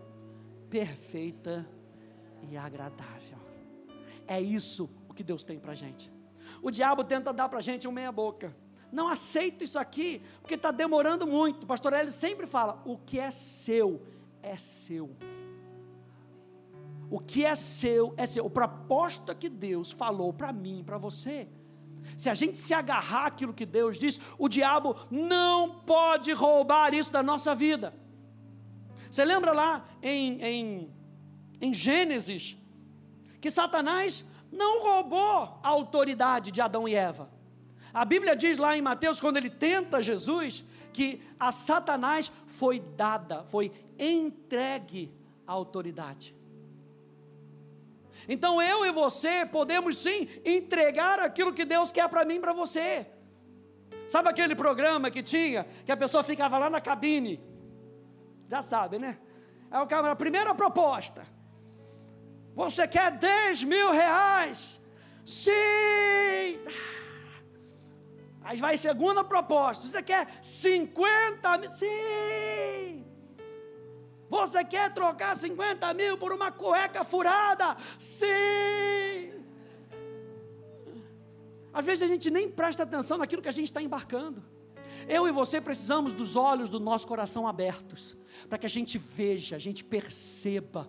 perfeita 0.69 1.69
e 2.51 2.57
agradável? 2.57 3.39
É 4.27 4.41
isso 4.41 4.91
o 5.09 5.15
que 5.15 5.23
Deus 5.23 5.45
tem 5.45 5.59
para 5.59 5.73
a 5.73 5.75
gente. 5.75 6.13
O 6.63 6.71
diabo 6.71 7.05
tenta 7.05 7.33
dar 7.33 7.49
para 7.49 7.59
a 7.59 7.63
gente 7.63 7.87
um 7.87 7.93
meia-boca. 7.93 8.55
Não 8.91 9.07
aceito 9.07 9.63
isso 9.63 9.79
aqui, 9.79 10.23
porque 10.41 10.55
está 10.55 10.71
demorando 10.71 11.27
muito. 11.27 11.65
O 11.65 11.67
pastor 11.67 11.93
Hélio 11.93 12.11
sempre 12.11 12.47
fala: 12.47 12.83
o 12.85 12.99
que 12.99 13.19
é 13.19 13.31
seu, 13.31 14.03
é 14.43 14.57
seu. 14.57 15.15
O 17.11 17.19
que 17.19 17.45
é 17.45 17.55
seu, 17.55 18.13
é 18.17 18.27
seu. 18.27 18.47
A 18.47 18.51
proposta 18.51 19.35
que 19.35 19.49
Deus 19.49 19.93
falou 19.93 20.33
para 20.33 20.53
mim, 20.53 20.83
para 20.85 20.99
você, 20.99 21.49
se 22.17 22.29
a 22.29 22.35
gente 22.35 22.57
se 22.57 22.75
agarrar 22.75 23.27
aquilo 23.27 23.55
que 23.55 23.67
Deus 23.67 23.99
diz, 23.99 24.21
o 24.39 24.49
diabo 24.49 24.97
não 25.11 25.81
pode 25.81 26.33
roubar 26.33 26.95
isso 26.95 27.13
da 27.13 27.23
nossa 27.23 27.55
vida. 27.55 27.95
Você 29.11 29.25
lembra 29.25 29.53
lá 29.53 29.87
em, 30.03 30.43
em, 30.43 30.95
em 31.61 31.73
Gênesis, 31.73 32.57
que 33.41 33.51
Satanás 33.51 34.25
não 34.53 34.83
roubou 34.83 35.61
a 35.63 35.69
autoridade 35.69 36.51
de 36.51 36.61
Adão 36.61 36.89
e 36.89 36.95
Eva. 36.95 37.31
A 37.93 38.05
Bíblia 38.05 38.37
diz 38.37 38.59
lá 38.59 38.77
em 38.77 38.83
Mateus, 38.83 39.21
quando 39.21 39.39
ele 39.39 39.51
tenta 39.51 40.03
Jesus, 40.03 40.65
que 40.93 41.23
a 41.39 41.51
Satanás 41.53 42.31
foi 42.47 42.81
dada, 42.81 43.45
foi 43.45 43.73
entregue 43.99 45.13
a 45.47 45.53
autoridade. 45.53 46.35
Então 48.27 48.61
eu 48.61 48.87
e 48.87 48.91
você 48.91 49.47
podemos 49.47 49.99
sim 49.99 50.29
entregar 50.45 51.19
aquilo 51.19 51.53
que 51.53 51.65
Deus 51.65 51.93
quer 51.93 52.09
para 52.09 52.25
mim 52.25 52.37
e 52.37 52.41
para 52.41 52.53
você. 52.53 53.07
Sabe 54.09 54.31
aquele 54.31 54.55
programa 54.55 55.11
que 55.11 55.23
tinha, 55.23 55.67
que 55.85 55.93
a 55.93 55.97
pessoa 55.97 56.25
ficava 56.25 56.57
lá 56.59 56.71
na 56.71 56.81
cabine? 56.81 57.41
Já 58.49 58.63
sabe, 58.63 58.99
né? 58.99 59.19
É 59.71 59.79
o 59.79 59.87
cara, 59.87 60.11
a 60.11 60.17
primeira 60.17 60.55
proposta. 60.55 61.27
Você 62.55 62.89
quer 62.89 63.13
10 63.13 63.65
mil 63.65 63.93
reais? 63.93 64.81
Sim! 65.25 65.53
Aí 68.43 68.57
vai 68.59 68.79
segunda 68.79 69.23
proposta. 69.23 69.87
Você 69.87 70.03
quer 70.03 70.27
50 70.41 71.59
mil? 71.59 71.71
Sim! 71.71 73.08
Você 74.29 74.65
quer 74.65 74.93
trocar 74.93 75.37
50 75.37 75.93
mil 75.95 76.19
por 76.19 76.33
uma 76.33 76.51
cueca 76.51 77.03
furada? 77.05 77.77
Sim! 77.99 79.45
Às 81.73 81.87
vezes 81.87 82.03
a 82.03 82.07
gente 82.07 82.31
nem 82.31 82.51
presta 82.51 82.83
atenção 82.83 83.19
naquilo 83.19 83.41
que 83.41 83.49
a 83.49 83.53
gente 83.53 83.67
está 83.67 83.81
embarcando. 83.81 84.43
Eu 85.09 85.29
e 85.29 85.33
você 85.33 85.61
precisamos 85.61 86.13
dos 86.13 86.37
olhos 86.37 86.69
do 86.69 86.81
nosso 86.81 87.07
coração 87.07 87.47
abertos, 87.47 88.17
para 88.49 88.59
que 88.59 88.67
a 88.67 88.71
gente 88.71 88.99
veja, 88.99 89.57
a 89.57 89.59
gente 89.59 89.85
perceba 89.85 90.89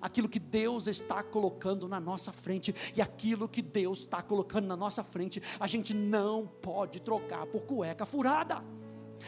aquilo 0.00 0.28
que 0.28 0.40
Deus 0.40 0.86
está 0.86 1.22
colocando 1.22 1.88
na 1.88 2.00
nossa 2.00 2.32
frente, 2.32 2.74
e 2.94 3.00
aquilo 3.00 3.48
que 3.48 3.62
Deus 3.62 4.00
está 4.00 4.22
colocando 4.22 4.66
na 4.66 4.76
nossa 4.76 5.02
frente, 5.02 5.40
a 5.58 5.66
gente 5.66 5.94
não 5.94 6.46
pode 6.46 7.00
trocar 7.00 7.46
por 7.46 7.62
cueca 7.62 8.04
furada. 8.04 8.62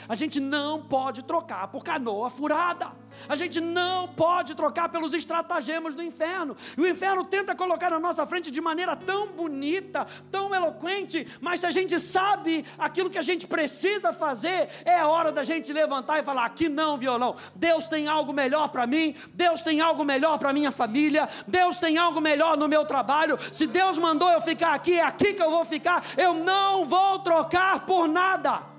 A 0.08 0.14
gente 0.14 0.40
não 0.40 0.82
pode 0.82 1.24
trocar 1.24 1.68
por 1.68 1.82
canoa 1.82 2.30
furada. 2.30 2.92
A 3.28 3.34
gente 3.34 3.60
não 3.60 4.08
pode 4.08 4.54
trocar 4.54 4.88
pelos 4.88 5.14
estratagemas 5.14 5.94
do 5.94 6.02
inferno. 6.02 6.56
E 6.76 6.80
o 6.80 6.88
inferno 6.88 7.24
tenta 7.24 7.54
colocar 7.54 7.90
na 7.90 7.98
nossa 7.98 8.24
frente 8.26 8.50
de 8.50 8.60
maneira 8.60 8.94
tão 8.94 9.28
bonita, 9.28 10.06
tão 10.30 10.54
eloquente, 10.54 11.26
mas 11.40 11.60
se 11.60 11.66
a 11.66 11.70
gente 11.70 11.98
sabe 11.98 12.64
aquilo 12.78 13.10
que 13.10 13.18
a 13.18 13.22
gente 13.22 13.46
precisa 13.46 14.12
fazer, 14.12 14.68
é 14.84 15.04
hora 15.04 15.32
da 15.32 15.42
gente 15.42 15.72
levantar 15.72 16.20
e 16.20 16.22
falar: 16.22 16.44
aqui 16.44 16.68
não, 16.68 16.98
violão. 16.98 17.36
Deus 17.54 17.88
tem 17.88 18.06
algo 18.06 18.32
melhor 18.32 18.68
para 18.68 18.86
mim, 18.86 19.14
Deus 19.34 19.62
tem 19.62 19.80
algo 19.80 20.04
melhor 20.04 20.38
para 20.38 20.52
minha 20.52 20.70
família, 20.70 21.28
Deus 21.46 21.76
tem 21.78 21.98
algo 21.98 22.20
melhor 22.20 22.56
no 22.56 22.68
meu 22.68 22.84
trabalho. 22.84 23.38
Se 23.52 23.66
Deus 23.66 23.98
mandou 23.98 24.30
eu 24.30 24.40
ficar 24.40 24.74
aqui, 24.74 24.94
é 24.94 25.02
aqui 25.02 25.34
que 25.34 25.42
eu 25.42 25.50
vou 25.50 25.64
ficar. 25.64 26.04
Eu 26.16 26.34
não 26.34 26.84
vou 26.84 27.18
trocar 27.20 27.84
por 27.84 28.08
nada. 28.08 28.77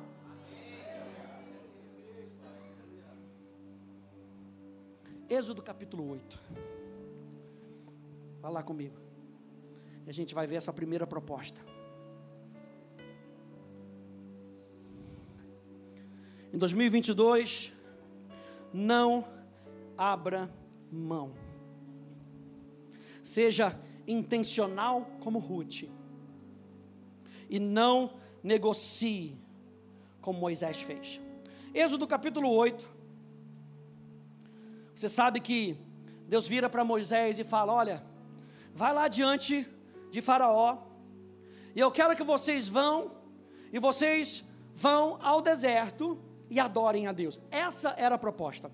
Êxodo 5.30 5.62
capítulo 5.62 6.10
8. 6.10 6.40
Vai 8.42 8.52
lá 8.52 8.64
comigo. 8.64 8.98
E 10.08 10.10
a 10.10 10.14
gente 10.14 10.34
vai 10.34 10.48
ver 10.48 10.56
essa 10.56 10.74
primeira 10.74 11.06
proposta. 11.06 11.62
Em 16.52 16.58
2022, 16.58 17.72
não 18.74 19.24
abra 19.96 20.52
mão. 20.92 21.36
Seja 23.22 23.80
intencional 24.08 25.06
como 25.20 25.38
Ruth. 25.38 25.84
E 27.48 27.60
não 27.60 28.20
negocie 28.42 29.38
como 30.22 30.40
Moisés 30.40 30.82
fez. 30.82 31.22
Êxodo 31.72 32.08
capítulo 32.08 32.50
8 32.50 32.99
você 35.00 35.08
sabe 35.08 35.40
que 35.40 35.78
Deus 36.28 36.46
vira 36.46 36.70
para 36.70 36.84
Moisés 36.84 37.40
e 37.40 37.46
fala: 37.46 37.72
Olha, 37.72 38.04
vai 38.76 38.94
lá 38.94 39.08
diante 39.08 39.66
de 40.12 40.22
Faraó, 40.22 40.78
e 41.74 41.80
eu 41.80 41.90
quero 41.90 42.18
que 42.18 42.24
vocês 42.24 42.68
vão, 42.68 43.12
e 43.72 43.80
vocês 43.80 44.44
vão 44.74 45.18
ao 45.22 45.42
deserto 45.42 46.20
e 46.50 46.60
adorem 46.60 47.08
a 47.08 47.14
Deus. 47.14 47.40
Essa 47.50 47.96
era 47.96 48.16
a 48.16 48.18
proposta. 48.18 48.70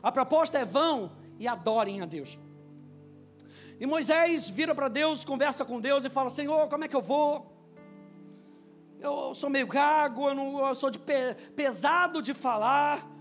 A 0.00 0.12
proposta 0.12 0.56
é 0.56 0.64
vão 0.64 1.10
e 1.36 1.48
adorem 1.48 2.00
a 2.00 2.06
Deus. 2.06 2.38
E 3.80 3.86
Moisés 3.88 4.48
vira 4.48 4.72
para 4.72 4.86
Deus, 4.86 5.24
conversa 5.24 5.64
com 5.64 5.80
Deus 5.80 6.04
e 6.04 6.08
fala: 6.08 6.30
Senhor, 6.30 6.68
como 6.68 6.84
é 6.84 6.88
que 6.88 6.94
eu 6.94 7.02
vou? 7.02 7.56
Eu 9.00 9.34
sou 9.34 9.50
meio 9.50 9.66
gago, 9.66 10.28
eu, 10.28 10.34
não, 10.36 10.68
eu 10.68 10.76
sou 10.76 10.90
de 10.90 10.98
pe, 11.00 11.34
pesado 11.56 12.22
de 12.22 12.32
falar. 12.32 13.17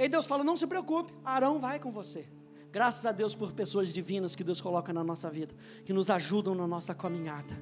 E 0.00 0.08
Deus 0.08 0.24
fala: 0.24 0.42
não 0.42 0.56
se 0.56 0.66
preocupe, 0.66 1.12
Arão 1.22 1.60
vai 1.60 1.78
com 1.78 1.92
você. 1.92 2.26
Graças 2.72 3.04
a 3.04 3.12
Deus 3.12 3.34
por 3.34 3.52
pessoas 3.52 3.92
divinas 3.92 4.34
que 4.34 4.42
Deus 4.42 4.60
coloca 4.60 4.92
na 4.92 5.04
nossa 5.04 5.28
vida, 5.28 5.54
que 5.84 5.92
nos 5.92 6.08
ajudam 6.08 6.54
na 6.54 6.66
nossa 6.66 6.94
caminhada. 6.94 7.54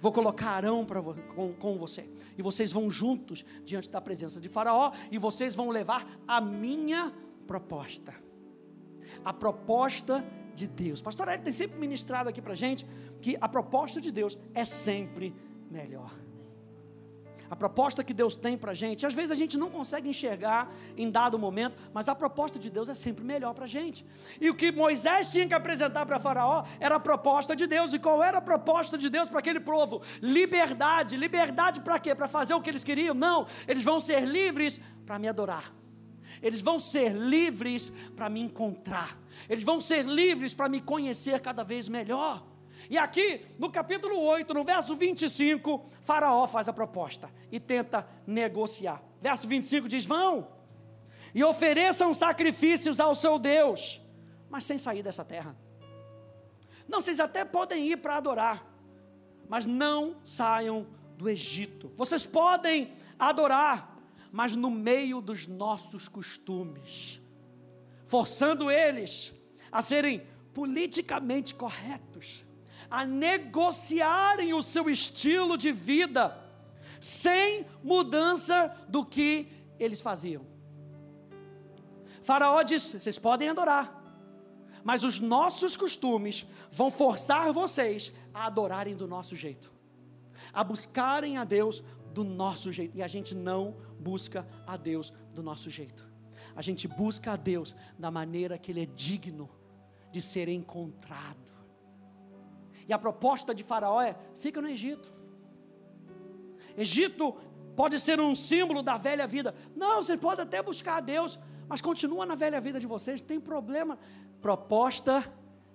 Vou 0.00 0.12
colocar 0.12 0.50
Arão 0.50 0.84
pra, 0.84 1.02
com, 1.02 1.52
com 1.54 1.76
você, 1.76 2.08
e 2.38 2.42
vocês 2.42 2.70
vão 2.70 2.88
juntos 2.88 3.44
diante 3.64 3.90
da 3.90 4.00
presença 4.00 4.40
de 4.40 4.48
Faraó, 4.48 4.92
e 5.10 5.18
vocês 5.18 5.56
vão 5.56 5.70
levar 5.70 6.06
a 6.28 6.40
minha 6.40 7.12
proposta. 7.46 8.14
A 9.24 9.32
proposta 9.32 10.24
de 10.54 10.68
Deus. 10.68 11.00
Pastor 11.00 11.28
Ed 11.28 11.42
tem 11.42 11.52
sempre 11.52 11.78
ministrado 11.78 12.28
aqui 12.28 12.40
para 12.40 12.54
gente 12.54 12.86
que 13.20 13.36
a 13.40 13.48
proposta 13.48 14.00
de 14.00 14.12
Deus 14.12 14.38
é 14.54 14.64
sempre 14.64 15.34
melhor 15.68 16.25
a 17.50 17.56
proposta 17.56 18.02
que 18.02 18.14
Deus 18.14 18.36
tem 18.36 18.56
para 18.56 18.72
a 18.72 18.74
gente, 18.74 19.06
às 19.06 19.14
vezes 19.14 19.30
a 19.30 19.34
gente 19.34 19.56
não 19.56 19.70
consegue 19.70 20.08
enxergar 20.08 20.72
em 20.96 21.10
dado 21.10 21.38
momento, 21.38 21.76
mas 21.92 22.08
a 22.08 22.14
proposta 22.14 22.58
de 22.58 22.70
Deus 22.70 22.88
é 22.88 22.94
sempre 22.94 23.24
melhor 23.24 23.54
para 23.54 23.64
a 23.64 23.68
gente. 23.68 24.04
E 24.40 24.50
o 24.50 24.54
que 24.54 24.72
Moisés 24.72 25.30
tinha 25.30 25.46
que 25.46 25.54
apresentar 25.54 26.06
para 26.06 26.18
Faraó 26.18 26.64
era 26.80 26.96
a 26.96 27.00
proposta 27.00 27.54
de 27.54 27.66
Deus. 27.66 27.92
E 27.92 27.98
qual 27.98 28.22
era 28.22 28.38
a 28.38 28.40
proposta 28.40 28.98
de 28.98 29.08
Deus 29.08 29.28
para 29.28 29.38
aquele 29.38 29.60
povo? 29.60 30.02
Liberdade. 30.20 31.16
Liberdade 31.16 31.80
para 31.80 31.98
quê? 31.98 32.14
Para 32.14 32.28
fazer 32.28 32.54
o 32.54 32.60
que 32.60 32.70
eles 32.70 32.84
queriam? 32.84 33.14
Não, 33.14 33.46
eles 33.66 33.84
vão 33.84 34.00
ser 34.00 34.24
livres 34.24 34.80
para 35.04 35.18
me 35.18 35.28
adorar. 35.28 35.72
Eles 36.42 36.60
vão 36.60 36.78
ser 36.78 37.12
livres 37.12 37.92
para 38.14 38.28
me 38.28 38.40
encontrar. 38.40 39.16
Eles 39.48 39.64
vão 39.64 39.80
ser 39.80 40.04
livres 40.04 40.52
para 40.52 40.68
me 40.68 40.80
conhecer 40.80 41.40
cada 41.40 41.62
vez 41.62 41.88
melhor. 41.88 42.44
E 42.88 42.96
aqui, 42.96 43.44
no 43.58 43.70
capítulo 43.70 44.20
8, 44.20 44.54
no 44.54 44.64
verso 44.64 44.94
25, 44.94 45.84
Faraó 46.02 46.46
faz 46.46 46.68
a 46.68 46.72
proposta 46.72 47.30
e 47.50 47.58
tenta 47.58 48.06
negociar. 48.26 49.02
Verso 49.20 49.48
25 49.48 49.88
diz: 49.88 50.04
Vão 50.04 50.48
e 51.34 51.42
ofereçam 51.42 52.14
sacrifícios 52.14 53.00
ao 53.00 53.14
seu 53.14 53.38
Deus, 53.38 54.00
mas 54.48 54.64
sem 54.64 54.78
sair 54.78 55.02
dessa 55.02 55.24
terra. 55.24 55.56
Não, 56.88 57.00
vocês 57.00 57.18
até 57.18 57.44
podem 57.44 57.88
ir 57.88 57.96
para 57.96 58.16
adorar, 58.16 58.64
mas 59.48 59.66
não 59.66 60.16
saiam 60.24 60.86
do 61.16 61.28
Egito. 61.28 61.90
Vocês 61.96 62.24
podem 62.24 62.92
adorar, 63.18 63.96
mas 64.30 64.54
no 64.54 64.70
meio 64.70 65.20
dos 65.20 65.46
nossos 65.46 66.06
costumes, 66.08 67.20
forçando 68.04 68.70
eles 68.70 69.34
a 69.72 69.82
serem 69.82 70.24
politicamente 70.54 71.54
corretos 71.54 72.45
a 72.90 73.04
negociarem 73.04 74.52
o 74.54 74.62
seu 74.62 74.88
estilo 74.88 75.56
de 75.56 75.72
vida, 75.72 76.36
sem 77.00 77.66
mudança 77.82 78.74
do 78.88 79.04
que 79.04 79.48
eles 79.78 80.00
faziam. 80.00 80.44
Faraó 82.22 82.62
disse: 82.62 83.00
vocês 83.00 83.18
podem 83.18 83.48
adorar, 83.48 84.02
mas 84.82 85.04
os 85.04 85.20
nossos 85.20 85.76
costumes 85.76 86.46
vão 86.70 86.90
forçar 86.90 87.52
vocês 87.52 88.12
a 88.34 88.46
adorarem 88.46 88.96
do 88.96 89.06
nosso 89.06 89.36
jeito, 89.36 89.72
a 90.52 90.64
buscarem 90.64 91.36
a 91.36 91.44
Deus 91.44 91.82
do 92.12 92.24
nosso 92.24 92.72
jeito, 92.72 92.96
e 92.96 93.02
a 93.02 93.06
gente 93.06 93.34
não 93.34 93.76
busca 94.00 94.46
a 94.66 94.76
Deus 94.76 95.12
do 95.34 95.42
nosso 95.42 95.70
jeito, 95.70 96.08
a 96.54 96.62
gente 96.62 96.88
busca 96.88 97.32
a 97.32 97.36
Deus 97.36 97.74
da 97.98 98.10
maneira 98.10 98.58
que 98.58 98.72
Ele 98.72 98.82
é 98.82 98.86
digno 98.86 99.50
de 100.10 100.20
ser 100.20 100.48
encontrado. 100.48 101.55
E 102.88 102.92
a 102.92 102.98
proposta 102.98 103.54
de 103.54 103.64
Faraó 103.64 104.00
é: 104.00 104.16
fica 104.36 104.60
no 104.60 104.68
Egito. 104.68 105.12
Egito 106.76 107.34
pode 107.74 107.98
ser 107.98 108.20
um 108.20 108.34
símbolo 108.34 108.82
da 108.82 108.96
velha 108.96 109.26
vida. 109.26 109.54
Não, 109.74 110.02
você 110.02 110.16
pode 110.16 110.40
até 110.40 110.62
buscar 110.62 110.96
a 110.96 111.00
Deus, 111.00 111.38
mas 111.68 111.80
continua 111.80 112.24
na 112.24 112.34
velha 112.34 112.60
vida 112.60 112.78
de 112.78 112.86
vocês, 112.86 113.20
tem 113.20 113.40
problema. 113.40 113.98
Proposta 114.40 115.24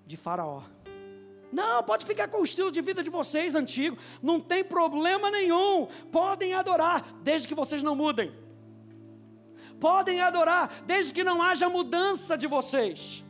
de 0.05 0.15
Faraó. 0.15 0.63
Não, 1.51 1.83
pode 1.83 2.05
ficar 2.05 2.29
com 2.29 2.39
o 2.39 2.43
estilo 2.43 2.71
de 2.71 2.81
vida 2.81 3.03
de 3.03 3.09
vocês 3.09 3.55
antigo, 3.55 3.97
não 4.21 4.39
tem 4.39 4.63
problema 4.63 5.29
nenhum. 5.29 5.87
Podem 6.11 6.53
adorar, 6.53 7.05
desde 7.21 7.47
que 7.47 7.53
vocês 7.53 7.83
não 7.83 7.95
mudem. 7.95 8.31
Podem 9.79 10.21
adorar, 10.21 10.71
desde 10.85 11.11
que 11.11 11.23
não 11.23 11.41
haja 11.41 11.67
mudança 11.67 12.37
de 12.37 12.47
vocês. 12.47 13.25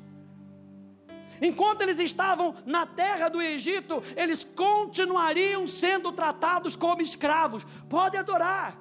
Enquanto 1.42 1.82
eles 1.82 1.98
estavam 1.98 2.54
na 2.66 2.86
terra 2.86 3.28
do 3.28 3.42
Egito, 3.42 4.04
eles 4.16 4.44
continuariam 4.44 5.66
sendo 5.66 6.12
tratados 6.12 6.76
como 6.76 7.02
escravos. 7.02 7.66
Pode 7.90 8.16
adorar, 8.16 8.80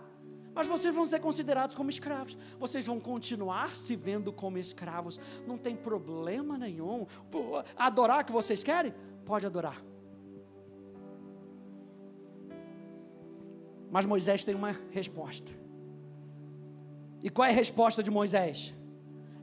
mas 0.55 0.67
vocês 0.67 0.95
vão 0.95 1.07
ser 1.07 1.21
considerados 1.21 1.75
como 1.75 1.89
escravos. 1.89 2.37
Vocês 2.59 2.85
vão 2.85 3.01
continuar 3.01 3.75
se 3.75 3.97
vendo 3.97 4.31
como 4.31 4.59
escravos. 4.59 5.19
Não 5.47 5.57
tem 5.57 5.75
problema 5.75 6.59
nenhum. 6.59 7.07
Adorar 7.79 8.25
que 8.25 8.33
vocês 8.33 8.63
querem? 8.63 8.95
Pode 9.25 9.47
adorar. 9.47 9.83
Mas 13.91 14.05
Moisés 14.05 14.45
tem 14.45 14.55
uma 14.55 14.79
resposta. 14.91 15.51
E 17.23 17.31
qual 17.31 17.47
é 17.47 17.51
a 17.51 17.55
resposta 17.55 18.03
de 18.03 18.11
Moisés? 18.11 18.75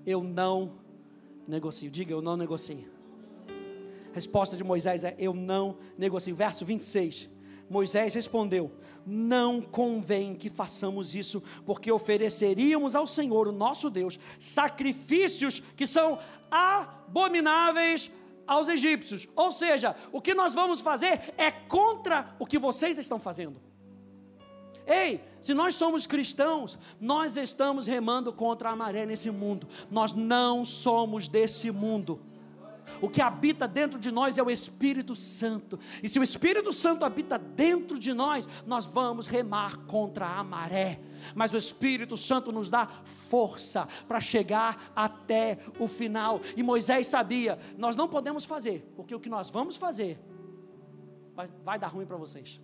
Eu 0.05 0.23
não 0.23 0.79
negocio. 1.47 1.89
Diga, 1.89 2.13
eu 2.13 2.21
não 2.21 2.37
negocio 2.37 2.96
resposta 4.17 4.57
de 4.57 4.63
Moisés 4.63 5.03
é: 5.03 5.15
Eu 5.17 5.33
não 5.33 5.77
negocio. 5.97 6.35
Verso 6.35 6.65
26. 6.65 7.29
Moisés 7.69 8.13
respondeu: 8.13 8.71
Não 9.05 9.61
convém 9.61 10.35
que 10.35 10.49
façamos 10.49 11.15
isso, 11.15 11.43
porque 11.65 11.91
ofereceríamos 11.91 12.95
ao 12.95 13.07
Senhor, 13.07 13.47
o 13.47 13.51
nosso 13.51 13.89
Deus, 13.89 14.19
sacrifícios 14.39 15.61
que 15.75 15.87
são 15.87 16.19
abomináveis 16.49 18.11
aos 18.45 18.67
egípcios. 18.67 19.27
Ou 19.35 19.51
seja, 19.51 19.95
o 20.11 20.21
que 20.21 20.33
nós 20.33 20.53
vamos 20.53 20.81
fazer 20.81 21.33
é 21.37 21.51
contra 21.51 22.35
o 22.39 22.45
que 22.45 22.57
vocês 22.57 22.97
estão 22.97 23.19
fazendo. 23.19 23.61
Ei, 24.85 25.21
se 25.41 25.53
nós 25.53 25.75
somos 25.75 26.07
cristãos, 26.07 26.79
nós 26.99 27.35
estamos 27.35 27.85
remando 27.85 28.31
contra 28.31 28.69
a 28.69 28.75
maré 28.75 29.05
nesse 29.05 29.29
mundo. 29.29 29.67
Nós 29.91 30.13
não 30.13 30.63
somos 30.63 31.27
desse 31.27 31.69
mundo. 31.71 32.21
O 33.01 33.09
que 33.09 33.21
habita 33.21 33.67
dentro 33.67 33.99
de 33.99 34.11
nós 34.11 34.37
é 34.37 34.43
o 34.43 34.49
Espírito 34.49 35.15
Santo. 35.15 35.79
E 36.01 36.09
se 36.09 36.19
o 36.19 36.23
Espírito 36.23 36.73
Santo 36.73 37.05
habita 37.05 37.37
dentro 37.37 37.99
de 37.99 38.13
nós, 38.13 38.47
nós 38.65 38.85
vamos 38.85 39.27
remar 39.27 39.77
contra 39.85 40.25
a 40.25 40.43
maré. 40.43 40.99
Mas 41.35 41.53
o 41.53 41.57
Espírito 41.57 42.17
Santo 42.17 42.51
nos 42.51 42.69
dá 42.69 42.87
força 43.03 43.87
para 44.07 44.19
chegar 44.19 44.91
até 44.95 45.59
o 45.79 45.87
final. 45.87 46.41
E 46.55 46.63
Moisés 46.63 47.07
sabia: 47.07 47.59
nós 47.77 47.95
não 47.95 48.07
podemos 48.07 48.45
fazer, 48.45 48.91
porque 48.95 49.13
o 49.13 49.19
que 49.19 49.29
nós 49.29 49.49
vamos 49.49 49.77
fazer 49.77 50.19
vai, 51.35 51.47
vai 51.63 51.79
dar 51.79 51.87
ruim 51.87 52.05
para 52.05 52.17
vocês. 52.17 52.59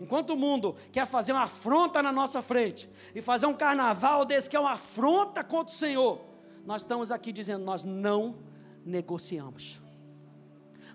Enquanto 0.00 0.30
o 0.30 0.36
mundo 0.36 0.76
quer 0.92 1.06
fazer 1.06 1.32
uma 1.32 1.42
afronta 1.42 2.02
na 2.02 2.12
nossa 2.12 2.40
frente 2.40 2.88
e 3.14 3.20
fazer 3.20 3.46
um 3.46 3.54
carnaval 3.54 4.24
desse 4.24 4.48
que 4.48 4.56
é 4.56 4.60
uma 4.60 4.72
afronta 4.72 5.42
contra 5.42 5.74
o 5.74 5.76
Senhor, 5.76 6.20
nós 6.68 6.82
estamos 6.82 7.10
aqui 7.10 7.32
dizendo: 7.32 7.64
nós 7.64 7.82
não 7.82 8.36
negociamos. 8.84 9.80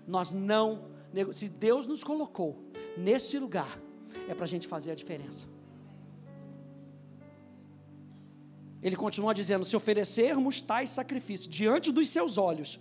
Nós 0.06 0.30
não, 0.30 0.84
se 1.32 1.48
Deus 1.48 1.84
nos 1.84 2.04
colocou 2.04 2.70
nesse 2.96 3.40
lugar, 3.40 3.76
é 4.28 4.34
para 4.34 4.44
a 4.44 4.46
gente 4.46 4.68
fazer 4.68 4.92
a 4.92 4.94
diferença. 4.94 5.48
Ele 8.80 8.94
continua 8.94 9.34
dizendo: 9.34 9.64
se 9.64 9.74
oferecermos 9.74 10.60
tais 10.60 10.90
sacrifícios 10.90 11.48
diante 11.48 11.90
dos 11.90 12.08
seus 12.08 12.38
olhos, 12.38 12.78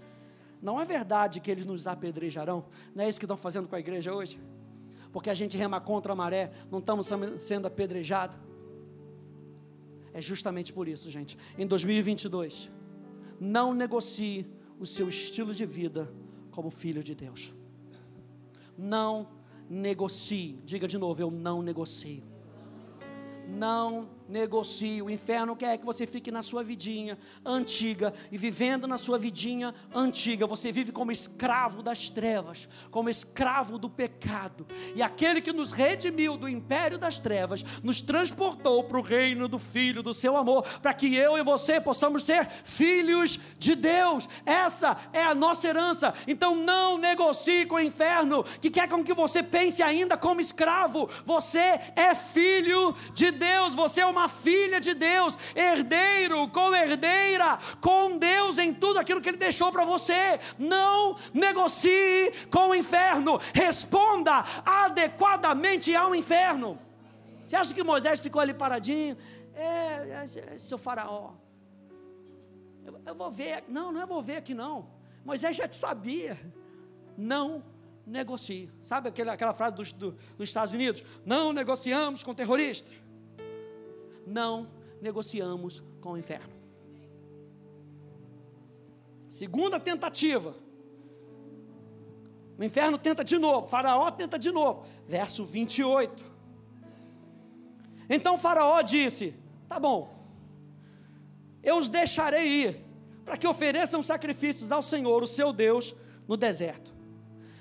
não 0.61 0.79
é 0.79 0.85
verdade 0.85 1.39
que 1.39 1.49
eles 1.49 1.65
nos 1.65 1.87
apedrejarão? 1.87 2.63
Não 2.93 3.03
é 3.03 3.09
isso 3.09 3.17
que 3.17 3.25
estão 3.25 3.37
fazendo 3.37 3.67
com 3.67 3.75
a 3.75 3.79
igreja 3.79 4.13
hoje? 4.13 4.39
Porque 5.11 5.31
a 5.31 5.33
gente 5.33 5.57
rema 5.57 5.81
contra 5.81 6.13
a 6.13 6.15
maré, 6.15 6.51
não 6.69 6.77
estamos 6.77 7.09
sendo 7.39 7.65
apedrejados. 7.65 8.37
É 10.13 10.21
justamente 10.21 10.71
por 10.71 10.87
isso, 10.87 11.09
gente. 11.09 11.35
Em 11.57 11.65
2022, 11.65 12.69
não 13.39 13.73
negocie 13.73 14.45
o 14.79 14.85
seu 14.85 15.09
estilo 15.09 15.53
de 15.53 15.65
vida 15.65 16.11
como 16.51 16.69
filho 16.69 17.03
de 17.03 17.15
Deus. 17.15 17.53
Não 18.77 19.27
negocie. 19.69 20.59
Diga 20.63 20.87
de 20.87 20.97
novo, 20.97 21.21
eu 21.21 21.31
não 21.31 21.61
negocio. 21.61 22.23
Não 23.47 24.09
negocie. 24.27 25.01
O 25.01 25.09
inferno 25.09 25.55
quer 25.55 25.77
que 25.77 25.85
você 25.85 26.05
fique 26.05 26.31
na 26.31 26.41
sua 26.41 26.63
vidinha 26.63 27.17
antiga 27.45 28.13
e 28.31 28.37
vivendo 28.37 28.87
na 28.87 28.97
sua 28.97 29.17
vidinha 29.17 29.73
antiga. 29.93 30.47
Você 30.47 30.71
vive 30.71 30.91
como 30.91 31.11
escravo 31.11 31.81
das 31.81 32.09
trevas, 32.09 32.67
como 32.91 33.09
escravo 33.09 33.77
do 33.77 33.89
pecado. 33.89 34.65
E 34.95 35.01
aquele 35.01 35.41
que 35.41 35.51
nos 35.51 35.71
redimiu 35.71 36.37
do 36.37 36.47
império 36.47 36.97
das 36.97 37.19
trevas, 37.19 37.63
nos 37.83 38.01
transportou 38.01 38.83
para 38.83 38.99
o 38.99 39.01
reino 39.01 39.47
do 39.47 39.59
Filho, 39.59 40.03
do 40.03 40.13
seu 40.13 40.37
amor, 40.37 40.63
para 40.79 40.93
que 40.93 41.15
eu 41.15 41.37
e 41.37 41.43
você 41.43 41.79
possamos 41.79 42.23
ser 42.23 42.47
filhos 42.63 43.39
de 43.57 43.75
Deus. 43.75 44.29
Essa 44.45 44.97
é 45.11 45.23
a 45.23 45.35
nossa 45.35 45.67
herança. 45.67 46.13
Então 46.27 46.55
não 46.55 46.97
negocie 46.97 47.65
com 47.65 47.75
o 47.75 47.79
inferno, 47.79 48.43
que 48.61 48.69
quer 48.69 48.87
com 48.87 49.03
que 49.03 49.13
você 49.13 49.41
pense 49.41 49.81
ainda 49.81 50.17
como 50.17 50.41
escravo. 50.41 51.09
Você 51.25 51.79
é 51.95 52.13
filho 52.15 52.95
de 53.13 53.31
Deus, 53.31 53.75
você 53.75 54.01
é 54.01 54.05
uma 54.05 54.12
uma 54.13 54.29
filha 54.29 54.79
de 54.79 54.93
Deus, 54.93 55.37
herdeiro, 55.55 56.47
co-herdeira 56.49 57.57
com 57.81 58.17
Deus 58.17 58.57
em 58.57 58.73
tudo 58.73 58.99
aquilo 58.99 59.19
que 59.19 59.29
Ele 59.29 59.37
deixou 59.37 59.71
para 59.71 59.83
você. 59.83 60.39
Não 60.57 61.17
negocie 61.33 62.31
com 62.49 62.69
o 62.69 62.75
inferno, 62.75 63.39
responda 63.53 64.43
adequadamente 64.65 65.93
ao 65.95 66.15
inferno. 66.15 66.79
Você 67.45 67.55
acha 67.55 67.73
que 67.73 67.83
Moisés 67.83 68.19
ficou 68.19 68.41
ali 68.41 68.53
paradinho? 68.53 69.17
É, 69.53 69.65
é, 69.65 70.55
é 70.55 70.59
seu 70.59 70.77
faraó. 70.77 71.33
Eu, 72.85 73.01
eu 73.05 73.15
vou 73.15 73.31
ver. 73.31 73.63
Não, 73.67 73.91
não 73.91 74.01
é 74.01 74.05
vou 74.05 74.21
ver 74.21 74.37
aqui 74.37 74.53
não. 74.53 74.87
Moisés 75.25 75.55
já 75.55 75.67
te 75.67 75.75
sabia. 75.75 76.37
Não 77.17 77.63
negocie. 78.05 78.69
Sabe 78.81 79.09
aquela, 79.09 79.33
aquela 79.33 79.53
frase 79.53 79.75
dos, 79.75 79.93
do, 79.93 80.11
dos 80.37 80.49
Estados 80.49 80.73
Unidos? 80.73 81.03
Não 81.25 81.53
negociamos 81.53 82.23
com 82.23 82.33
terroristas 82.33 83.03
não 84.25 84.69
negociamos 85.01 85.83
com 85.99 86.13
o 86.13 86.17
inferno. 86.17 86.53
Segunda 89.27 89.79
tentativa. 89.79 90.55
O 92.57 92.63
inferno 92.63 92.97
tenta 92.97 93.23
de 93.23 93.37
novo, 93.37 93.67
Faraó 93.67 94.11
tenta 94.11 94.37
de 94.37 94.51
novo. 94.51 94.85
Verso 95.07 95.43
28. 95.43 96.23
Então 98.09 98.37
Faraó 98.37 98.81
disse: 98.81 99.33
Tá 99.67 99.79
bom, 99.79 100.13
eu 101.63 101.77
os 101.77 101.89
deixarei 101.89 102.47
ir, 102.47 102.85
para 103.25 103.37
que 103.37 103.47
ofereçam 103.47 104.03
sacrifícios 104.03 104.71
ao 104.71 104.81
Senhor, 104.81 105.23
o 105.23 105.27
seu 105.27 105.51
Deus, 105.51 105.95
no 106.27 106.37
deserto. 106.37 106.93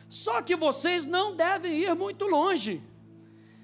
Só 0.08 0.42
que 0.42 0.54
vocês 0.54 1.06
não 1.06 1.34
devem 1.34 1.78
ir 1.78 1.94
muito 1.94 2.26
longe 2.26 2.82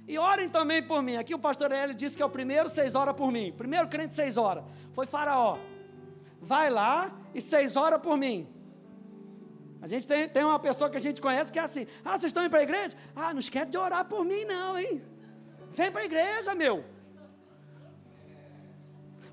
e 0.09 0.19
orem 0.19 0.49
também 0.49 0.83
por 0.83 1.03
mim. 1.03 1.17
Aqui 1.17 1.35
o 1.35 1.39
pastor 1.39 1.71
Hélio 1.71 1.95
disse 1.95 2.17
que 2.17 2.23
é 2.23 2.27
o 2.27 2.31
primeiro 2.31 2.69
seis 2.71 2.95
horas 2.95 3.15
por 3.15 3.31
mim. 3.31 3.53
Primeiro 3.53 3.87
crente 3.89 4.15
seis 4.15 4.39
horas. 4.39 4.65
Foi 4.95 5.05
Faraó. 5.05 5.59
Vai 6.41 6.71
lá 6.71 7.13
e 7.35 7.43
seis 7.43 7.77
horas 7.77 8.01
por 8.01 8.17
mim. 8.17 8.49
A 9.83 9.87
gente 9.87 10.09
tem, 10.09 10.27
tem 10.27 10.43
uma 10.43 10.59
pessoa 10.59 10.89
que 10.89 10.97
a 10.97 11.01
gente 11.01 11.21
conhece 11.21 11.53
que 11.53 11.59
é 11.59 11.63
assim: 11.63 11.87
Ah, 12.03 12.13
vocês 12.13 12.25
estão 12.25 12.43
indo 12.43 12.51
para 12.51 12.61
a 12.61 12.63
igreja? 12.63 12.97
Ah, 13.15 13.35
não 13.35 13.41
esquece 13.41 13.71
de 13.71 13.77
orar 13.77 14.07
por 14.07 14.25
mim, 14.25 14.45
não, 14.47 14.79
hein? 14.79 15.03
Vem 15.73 15.93
para 15.93 16.01
a 16.01 16.05
igreja, 16.07 16.55
meu. 16.55 16.85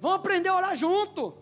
Vamos 0.01 0.17
aprender 0.17 0.49
a 0.49 0.55
orar 0.55 0.75
junto. 0.75 1.37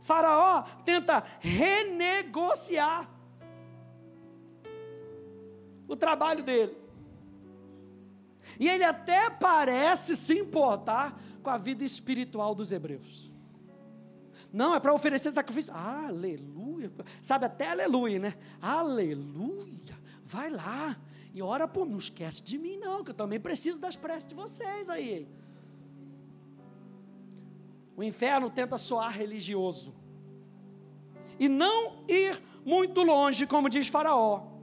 Faraó 0.00 0.62
tenta 0.84 1.22
renegociar 1.40 3.10
o 5.88 5.96
trabalho 5.96 6.44
dele. 6.44 6.76
E 8.60 8.68
ele 8.68 8.84
até 8.84 9.30
parece 9.30 10.14
se 10.16 10.38
importar 10.38 11.18
com 11.42 11.50
a 11.50 11.58
vida 11.58 11.82
espiritual 11.82 12.54
dos 12.54 12.70
hebreus. 12.70 13.32
Não, 14.52 14.74
é 14.74 14.80
para 14.80 14.94
oferecer 14.94 15.32
sacrifício. 15.32 15.74
aleluia. 15.74 16.92
Sabe 17.20 17.46
até 17.46 17.70
aleluia, 17.70 18.18
né? 18.18 18.34
Aleluia. 18.60 19.98
Vai 20.24 20.50
lá 20.50 20.96
e 21.34 21.42
ora 21.42 21.68
por 21.68 21.86
Não 21.86 21.98
esquece 21.98 22.42
de 22.42 22.58
mim, 22.58 22.76
não, 22.76 23.04
que 23.04 23.10
eu 23.10 23.14
também 23.14 23.38
preciso 23.38 23.78
das 23.78 23.96
preces 23.96 24.24
de 24.24 24.34
vocês 24.34 24.88
aí. 24.88 25.28
O 27.96 28.02
inferno 28.02 28.48
tenta 28.50 28.78
soar 28.78 29.12
religioso. 29.12 29.94
E 31.38 31.48
não 31.48 32.04
ir 32.08 32.40
muito 32.64 33.02
longe, 33.02 33.46
como 33.46 33.68
diz 33.68 33.88
Faraó. 33.88 34.57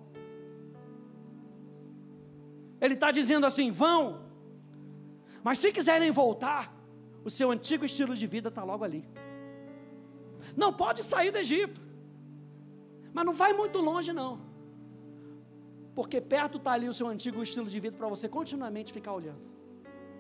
Ele 2.79 2.93
está 2.93 3.11
dizendo 3.11 3.45
assim: 3.45 3.71
vão, 3.71 4.21
mas 5.43 5.59
se 5.59 5.71
quiserem 5.71 6.11
voltar, 6.11 6.73
o 7.23 7.29
seu 7.29 7.51
antigo 7.51 7.85
estilo 7.85 8.15
de 8.15 8.27
vida 8.27 8.49
está 8.49 8.63
logo 8.63 8.83
ali. 8.83 9.07
Não 10.55 10.71
pode 10.71 11.03
sair 11.03 11.31
do 11.31 11.37
Egito, 11.37 11.81
mas 13.13 13.25
não 13.25 13.33
vai 13.33 13.53
muito 13.53 13.79
longe, 13.79 14.13
não, 14.13 14.39
porque 15.95 16.19
perto 16.19 16.57
está 16.57 16.71
ali 16.73 16.87
o 16.87 16.93
seu 16.93 17.07
antigo 17.07 17.41
estilo 17.41 17.67
de 17.67 17.79
vida 17.79 17.97
para 17.97 18.07
você 18.07 18.27
continuamente 18.27 18.91
ficar 18.91 19.13
olhando, 19.13 19.41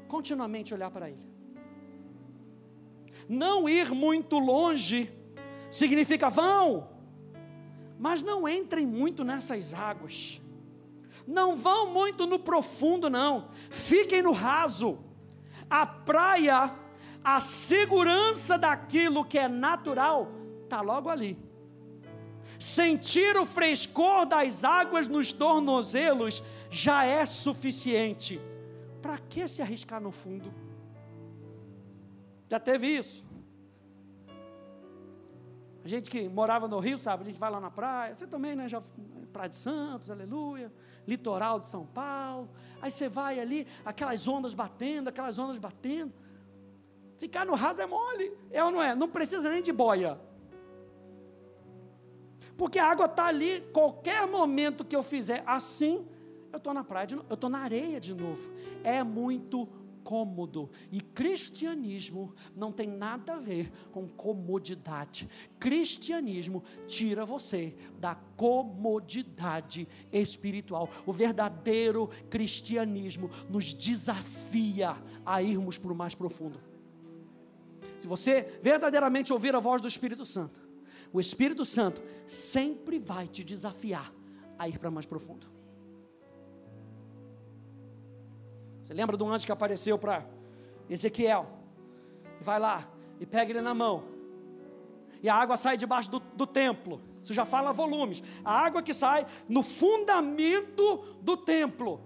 continuamente 0.07 0.73
olhar 0.73 0.89
para 0.89 1.09
ele. 1.09 1.27
Não 3.27 3.67
ir 3.67 3.89
muito 3.91 4.37
longe 4.37 5.11
significa 5.69 6.29
vão, 6.29 6.87
mas 7.99 8.23
não 8.23 8.47
entrem 8.47 8.85
muito 8.85 9.23
nessas 9.23 9.73
águas 9.73 10.41
não 11.27 11.55
vão 11.55 11.91
muito 11.91 12.27
no 12.27 12.37
profundo, 12.37 13.09
não. 13.09 13.49
Fiquem 13.69 14.21
no 14.21 14.31
raso. 14.31 14.99
A 15.69 15.85
praia, 15.85 16.73
a 17.23 17.39
segurança 17.39 18.57
daquilo 18.57 19.25
que 19.25 19.39
é 19.39 19.47
natural, 19.47 20.31
está 20.63 20.81
logo 20.81 21.09
ali. 21.09 21.37
Sentir 22.59 23.35
o 23.37 23.45
frescor 23.45 24.25
das 24.25 24.63
águas 24.63 25.07
nos 25.07 25.33
tornozelos 25.33 26.43
já 26.69 27.03
é 27.03 27.25
suficiente. 27.25 28.39
Para 29.01 29.17
que 29.17 29.47
se 29.47 29.61
arriscar 29.61 29.99
no 29.99 30.11
fundo? 30.11 30.53
Já 32.49 32.59
teve 32.59 32.87
isso? 32.87 33.24
A 35.85 35.87
gente 35.87 36.09
que 36.09 36.27
morava 36.27 36.67
no 36.67 36.79
Rio, 36.79 36.97
sabe, 36.97 37.21
a 37.21 37.25
gente 37.27 37.39
vai 37.39 37.51
lá 37.51 37.59
na 37.59 37.69
praia, 37.69 38.15
você 38.15 38.25
também, 38.25 38.55
né? 38.55 38.67
Já, 38.67 38.81
praia 39.31 39.47
de 39.47 39.55
Santos, 39.55 40.09
aleluia, 40.09 40.73
litoral 41.07 41.59
de 41.59 41.67
São 41.67 41.85
Paulo. 41.85 42.49
Aí 42.81 42.89
você 42.89 43.07
vai 43.07 43.39
ali, 43.39 43.67
aquelas 43.85 44.27
ondas 44.27 44.55
batendo, 44.55 45.09
aquelas 45.09 45.37
ondas 45.37 45.59
batendo. 45.59 46.11
Ficar 47.17 47.45
no 47.45 47.53
raso 47.53 47.83
é 47.83 47.85
mole, 47.85 48.35
é 48.49 48.63
ou 48.63 48.71
não 48.71 48.81
é? 48.81 48.95
Não 48.95 49.07
precisa 49.07 49.47
nem 49.47 49.61
de 49.61 49.71
boia. 49.71 50.19
Porque 52.57 52.79
a 52.79 52.89
água 52.89 53.05
está 53.05 53.27
ali, 53.27 53.61
qualquer 53.71 54.25
momento 54.25 54.83
que 54.83 54.95
eu 54.95 55.03
fizer 55.03 55.43
assim, 55.45 56.03
eu 56.51 56.57
estou 56.57 56.73
na 56.73 56.83
praia, 56.83 57.05
de, 57.05 57.13
eu 57.13 57.33
estou 57.35 57.49
na 57.49 57.59
areia 57.59 58.01
de 58.01 58.15
novo. 58.15 58.51
É 58.83 59.03
muito 59.03 59.69
cômodo. 60.05 60.69
E 60.91 61.01
cristianismo 61.01 62.33
não 62.55 62.71
tem 62.71 62.87
nada 62.87 63.33
a 63.33 63.39
ver 63.39 63.71
com 63.91 64.07
comodidade. 64.07 65.27
Cristianismo 65.59 66.63
tira 66.85 67.25
você 67.25 67.75
da 67.99 68.13
comodidade 68.37 69.87
espiritual. 70.13 70.87
O 71.05 71.11
verdadeiro 71.11 72.07
cristianismo 72.29 73.31
nos 73.49 73.73
desafia 73.73 74.95
a 75.25 75.41
irmos 75.41 75.79
para 75.79 75.91
o 75.91 75.95
mais 75.95 76.13
profundo. 76.13 76.59
Se 77.97 78.07
você 78.07 78.59
verdadeiramente 78.61 79.33
ouvir 79.33 79.55
a 79.55 79.59
voz 79.59 79.81
do 79.81 79.87
Espírito 79.87 80.23
Santo, 80.23 80.61
o 81.11 81.19
Espírito 81.19 81.65
Santo 81.65 82.03
sempre 82.27 82.99
vai 82.99 83.27
te 83.27 83.43
desafiar 83.43 84.13
a 84.59 84.69
ir 84.69 84.77
para 84.77 84.91
mais 84.91 85.05
profundo. 85.05 85.54
Você 88.85 88.93
lembra 88.93 89.17
do 89.17 89.27
anjo 89.27 89.47
que 89.47 89.51
apareceu 89.51 89.97
para 89.97 90.23
Ezequiel? 90.87 91.47
Vai 92.39 92.59
lá 92.59 92.87
e 93.19 93.25
pega 93.25 93.51
ele 93.51 93.59
na 93.59 93.73
mão. 93.73 94.03
E 95.23 95.27
a 95.27 95.33
água 95.33 95.57
sai 95.57 95.75
debaixo 95.75 96.11
do, 96.11 96.19
do 96.19 96.45
templo. 96.45 97.01
Isso 97.19 97.33
já 97.33 97.45
fala 97.45 97.73
volumes. 97.73 98.21
A 98.43 98.63
água 98.63 98.83
que 98.83 98.93
sai 98.93 99.25
no 99.49 99.63
fundamento 99.63 100.97
do 101.19 101.35
templo. 101.35 101.99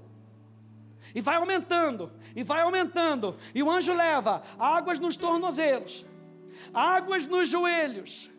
E 1.13 1.19
vai 1.19 1.35
aumentando, 1.35 2.13
e 2.33 2.43
vai 2.43 2.61
aumentando. 2.61 3.35
E 3.53 3.61
o 3.61 3.69
anjo 3.69 3.93
leva 3.93 4.41
águas 4.57 5.01
nos 5.01 5.17
tornozelos, 5.17 6.05
águas 6.73 7.27
nos 7.27 7.49
joelhos, 7.49 8.31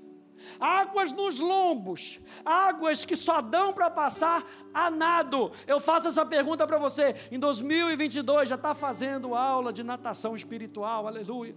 águas 0.58 1.12
nos 1.12 1.40
lombos, 1.40 2.20
águas 2.44 3.04
que 3.04 3.16
só 3.16 3.40
dão 3.40 3.72
para 3.72 3.90
passar 3.90 4.44
a 4.72 4.90
nado. 4.90 5.52
Eu 5.66 5.80
faço 5.80 6.08
essa 6.08 6.24
pergunta 6.24 6.66
para 6.66 6.78
você, 6.78 7.14
em 7.30 7.38
2022 7.38 8.48
já 8.48 8.54
está 8.54 8.74
fazendo 8.74 9.34
aula 9.34 9.72
de 9.72 9.82
natação 9.82 10.34
espiritual, 10.34 11.06
aleluia, 11.06 11.54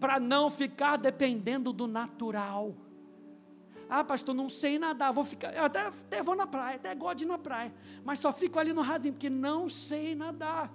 para 0.00 0.18
não 0.18 0.50
ficar 0.50 0.96
dependendo 0.96 1.72
do 1.72 1.86
natural. 1.86 2.74
Ah, 3.88 4.02
pastor, 4.02 4.34
não 4.34 4.48
sei 4.48 4.78
nadar, 4.78 5.12
vou 5.12 5.24
ficar, 5.24 5.54
eu 5.54 5.64
até, 5.64 5.80
até 5.80 6.22
vou 6.22 6.34
na 6.34 6.46
praia, 6.46 6.76
até 6.76 6.94
gosto 6.94 7.18
de 7.18 7.24
ir 7.24 7.26
na 7.26 7.38
praia, 7.38 7.74
mas 8.02 8.18
só 8.18 8.32
fico 8.32 8.58
ali 8.58 8.72
no 8.72 8.80
rasinho, 8.80 9.12
porque 9.12 9.28
não 9.28 9.68
sei 9.68 10.14
nadar. 10.14 10.72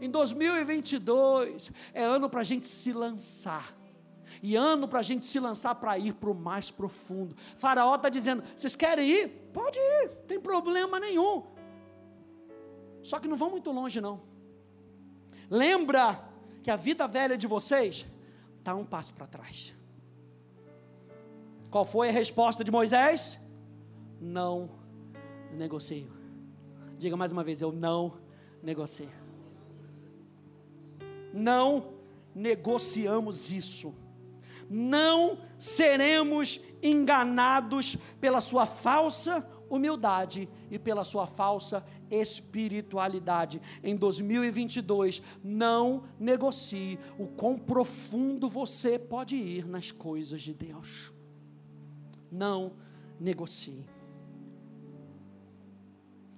Em 0.00 0.08
2022 0.08 1.70
é 1.92 2.02
ano 2.02 2.30
para 2.30 2.40
a 2.40 2.44
gente 2.44 2.66
se 2.66 2.92
lançar 2.94 3.79
e 4.42 4.56
ano 4.56 4.88
para 4.88 5.00
a 5.00 5.02
gente 5.02 5.24
se 5.24 5.38
lançar 5.38 5.74
para 5.74 5.98
ir 5.98 6.14
para 6.14 6.30
o 6.30 6.34
mais 6.34 6.70
profundo. 6.70 7.36
Faraó 7.56 7.94
está 7.94 8.08
dizendo: 8.08 8.42
vocês 8.56 8.76
querem 8.76 9.08
ir? 9.08 9.28
Pode 9.52 9.78
ir, 9.78 10.10
tem 10.26 10.40
problema 10.40 10.98
nenhum. 11.00 11.44
Só 13.02 13.18
que 13.18 13.28
não 13.28 13.36
vão 13.36 13.50
muito 13.50 13.70
longe, 13.70 14.00
não. 14.00 14.20
Lembra 15.48 16.22
que 16.62 16.70
a 16.70 16.76
vida 16.76 17.08
velha 17.08 17.36
de 17.36 17.46
vocês 17.46 18.06
está 18.58 18.74
um 18.74 18.84
passo 18.84 19.14
para 19.14 19.26
trás. 19.26 19.74
Qual 21.70 21.84
foi 21.84 22.08
a 22.08 22.12
resposta 22.12 22.62
de 22.62 22.70
Moisés? 22.70 23.38
Não 24.20 24.70
negocio. 25.52 26.12
Diga 26.98 27.16
mais 27.16 27.32
uma 27.32 27.42
vez: 27.42 27.62
eu 27.62 27.72
não 27.72 28.18
negocio. 28.62 29.10
Não 31.32 31.94
negociamos 32.34 33.50
isso 33.50 33.94
não 34.70 35.38
seremos 35.58 36.60
enganados 36.80 37.96
pela 38.20 38.40
sua 38.40 38.66
falsa 38.66 39.44
humildade 39.68 40.48
e 40.70 40.78
pela 40.78 41.04
sua 41.04 41.26
falsa 41.26 41.84
espiritualidade. 42.10 43.60
Em 43.82 43.96
2022, 43.96 45.22
não 45.42 46.04
negocie 46.18 46.98
o 47.18 47.26
quão 47.26 47.56
profundo 47.56 48.48
você 48.48 48.98
pode 48.98 49.36
ir 49.36 49.66
nas 49.66 49.92
coisas 49.92 50.40
de 50.42 50.52
Deus. 50.52 51.12
Não 52.30 52.72
negocie. 53.18 53.84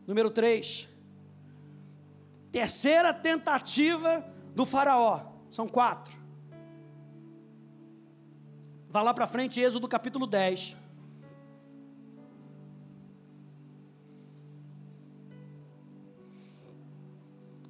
Número 0.06 0.30
3. 0.30 0.88
Terceira 2.50 3.14
tentativa 3.14 4.26
do 4.54 4.66
Faraó. 4.66 5.32
São 5.50 5.66
quatro. 5.66 6.21
Vá 8.92 9.00
lá 9.00 9.14
para 9.14 9.26
frente, 9.26 9.58
Êxodo 9.58 9.88
capítulo 9.88 10.26
10. 10.26 10.76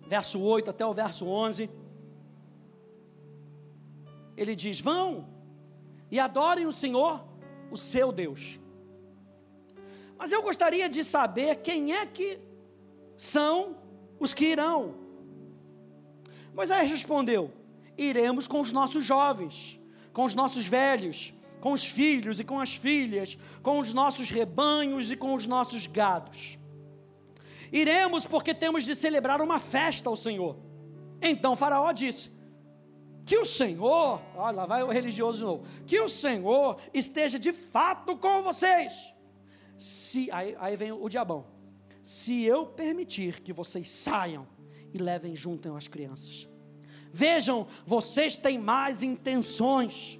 Verso 0.09 0.41
8 0.41 0.71
até 0.71 0.85
o 0.85 0.93
verso 0.93 1.25
11. 1.29 1.71
Ele 4.37 4.57
diz: 4.57 4.81
Vão 4.81 5.29
e 6.11 6.19
adorem 6.19 6.67
o 6.67 6.73
Senhor, 6.73 7.25
o 7.71 7.77
seu 7.77 8.11
Deus. 8.11 8.59
Mas 10.19 10.33
eu 10.33 10.43
gostaria 10.43 10.89
de 10.89 11.05
saber 11.05 11.55
quem 11.63 11.95
é 11.95 12.05
que 12.05 12.41
são 13.17 13.77
os 14.19 14.35
que 14.35 14.47
irão. 14.47 14.97
Moisés 16.53 16.91
respondeu: 16.91 17.53
Iremos 17.97 18.49
com 18.49 18.61
os 18.61 18.73
nossos 18.73 19.05
jovens 19.05 19.81
com 20.13 20.25
os 20.25 20.35
nossos 20.35 20.67
velhos, 20.67 21.33
com 21.61 21.73
os 21.73 21.87
filhos 21.87 22.41
e 22.41 22.45
com 22.45 22.61
as 22.61 22.75
filhas, 22.75 23.39
com 23.63 23.79
os 23.79 23.93
nossos 23.93 24.31
rebanhos 24.31 25.11
e 25.11 25.17
com 25.17 25.35
os 25.35 25.47
nossos 25.47 25.87
gados. 25.87 26.59
Iremos 27.73 28.27
porque 28.27 28.53
temos 28.53 28.85
de 28.85 28.95
celebrar 28.95 29.41
uma 29.41 29.59
festa 29.59 30.09
ao 30.09 30.17
Senhor. 30.17 30.57
Então 31.21 31.57
Faraó 31.57 31.91
disse: 31.93 32.31
Que 33.25 33.39
o 33.39 33.47
Senhor, 33.47 34.21
olha 34.37 34.57
lá 34.57 34.67
vai 34.67 34.83
o 34.83 34.91
religioso 34.91 35.39
de 35.39 35.45
novo, 35.45 35.65
que 35.87 35.99
o 36.01 36.09
Senhor 36.09 36.79
esteja 36.93 37.39
de 37.39 37.53
fato 37.53 38.17
com 38.17 38.43
vocês. 38.43 39.15
Se, 39.79 40.31
aí, 40.31 40.55
aí 40.59 40.77
vem 40.77 40.93
o 40.93 41.09
diabão. 41.09 41.47
Se 42.03 42.43
eu 42.43 42.67
permitir 42.67 43.41
que 43.41 43.53
vocês 43.53 43.89
saiam 43.89 44.47
e 44.93 44.99
levem 44.99 45.35
junto 45.35 45.75
as 45.75 45.89
crianças, 45.89 46.49
Vejam, 47.13 47.67
vocês 47.85 48.39
têm 48.39 48.59
mais 48.59 49.03
intenções, 49.03 50.19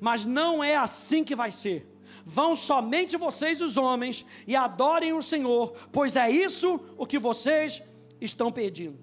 mas 0.00 0.24
não 0.24 0.62
é 0.62 0.76
assim 0.76 1.24
que 1.24 1.34
vai 1.34 1.50
ser. 1.50 1.86
Vão 2.24 2.54
somente 2.54 3.16
vocês, 3.16 3.60
os 3.60 3.76
homens, 3.76 4.24
e 4.46 4.54
adorem 4.54 5.12
o 5.12 5.22
Senhor, 5.22 5.72
pois 5.90 6.14
é 6.14 6.30
isso 6.30 6.80
o 6.96 7.04
que 7.04 7.18
vocês 7.18 7.82
estão 8.20 8.52
pedindo. 8.52 8.98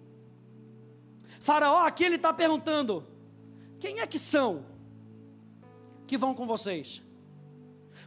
Faraó 1.41 1.85
aqui 1.85 2.03
ele 2.03 2.15
está 2.15 2.31
perguntando: 2.31 3.05
quem 3.79 3.99
é 3.99 4.07
que 4.07 4.17
são 4.17 4.65
que 6.05 6.17
vão 6.17 6.33
com 6.33 6.47
vocês? 6.47 7.01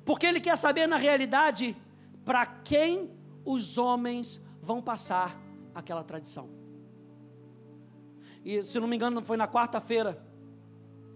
Porque 0.04 0.24
ele 0.24 0.40
quer 0.40 0.56
saber 0.56 0.86
na 0.86 0.96
realidade 0.96 1.76
para 2.24 2.46
quem 2.46 3.10
os 3.44 3.76
homens 3.76 4.40
vão 4.62 4.80
passar 4.80 5.38
aquela 5.74 6.02
tradição. 6.02 6.59
E 8.44 8.64
se 8.64 8.78
não 8.80 8.88
me 8.88 8.96
engano, 8.96 9.20
foi 9.22 9.36
na 9.36 9.46
quarta-feira. 9.46 10.22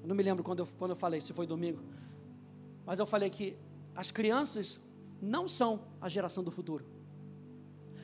Não 0.04 0.14
me 0.14 0.22
lembro 0.22 0.44
quando 0.44 0.60
eu, 0.60 0.66
quando 0.78 0.90
eu 0.90 0.96
falei, 0.96 1.20
se 1.20 1.32
foi 1.32 1.46
domingo. 1.46 1.82
Mas 2.84 2.98
eu 2.98 3.06
falei 3.06 3.30
que 3.30 3.56
as 3.94 4.10
crianças 4.10 4.78
não 5.20 5.48
são 5.48 5.80
a 6.00 6.08
geração 6.08 6.44
do 6.44 6.50
futuro. 6.50 6.84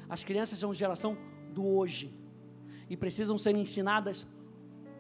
As 0.09 0.25
crianças 0.25 0.59
são 0.59 0.71
a 0.71 0.75
geração 0.75 1.17
do 1.53 1.67
hoje. 1.67 2.15
E 2.89 2.97
precisam 2.97 3.37
ser 3.37 3.55
ensinadas 3.55 4.27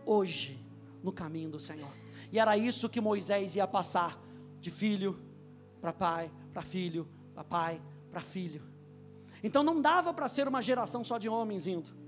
hoje 0.04 0.62
no 1.02 1.12
caminho 1.12 1.50
do 1.50 1.58
Senhor. 1.58 1.90
E 2.30 2.38
era 2.38 2.56
isso 2.56 2.88
que 2.88 3.00
Moisés 3.00 3.56
ia 3.56 3.66
passar 3.66 4.20
de 4.60 4.70
filho 4.70 5.18
para 5.80 5.92
pai, 5.92 6.30
para 6.52 6.62
filho, 6.62 7.08
para 7.34 7.42
pai, 7.42 7.82
para 8.10 8.20
filho. 8.20 8.62
Então 9.42 9.62
não 9.62 9.80
dava 9.80 10.12
para 10.12 10.28
ser 10.28 10.46
uma 10.46 10.60
geração 10.60 11.02
só 11.02 11.16
de 11.16 11.28
homens 11.28 11.66
indo 11.66 11.99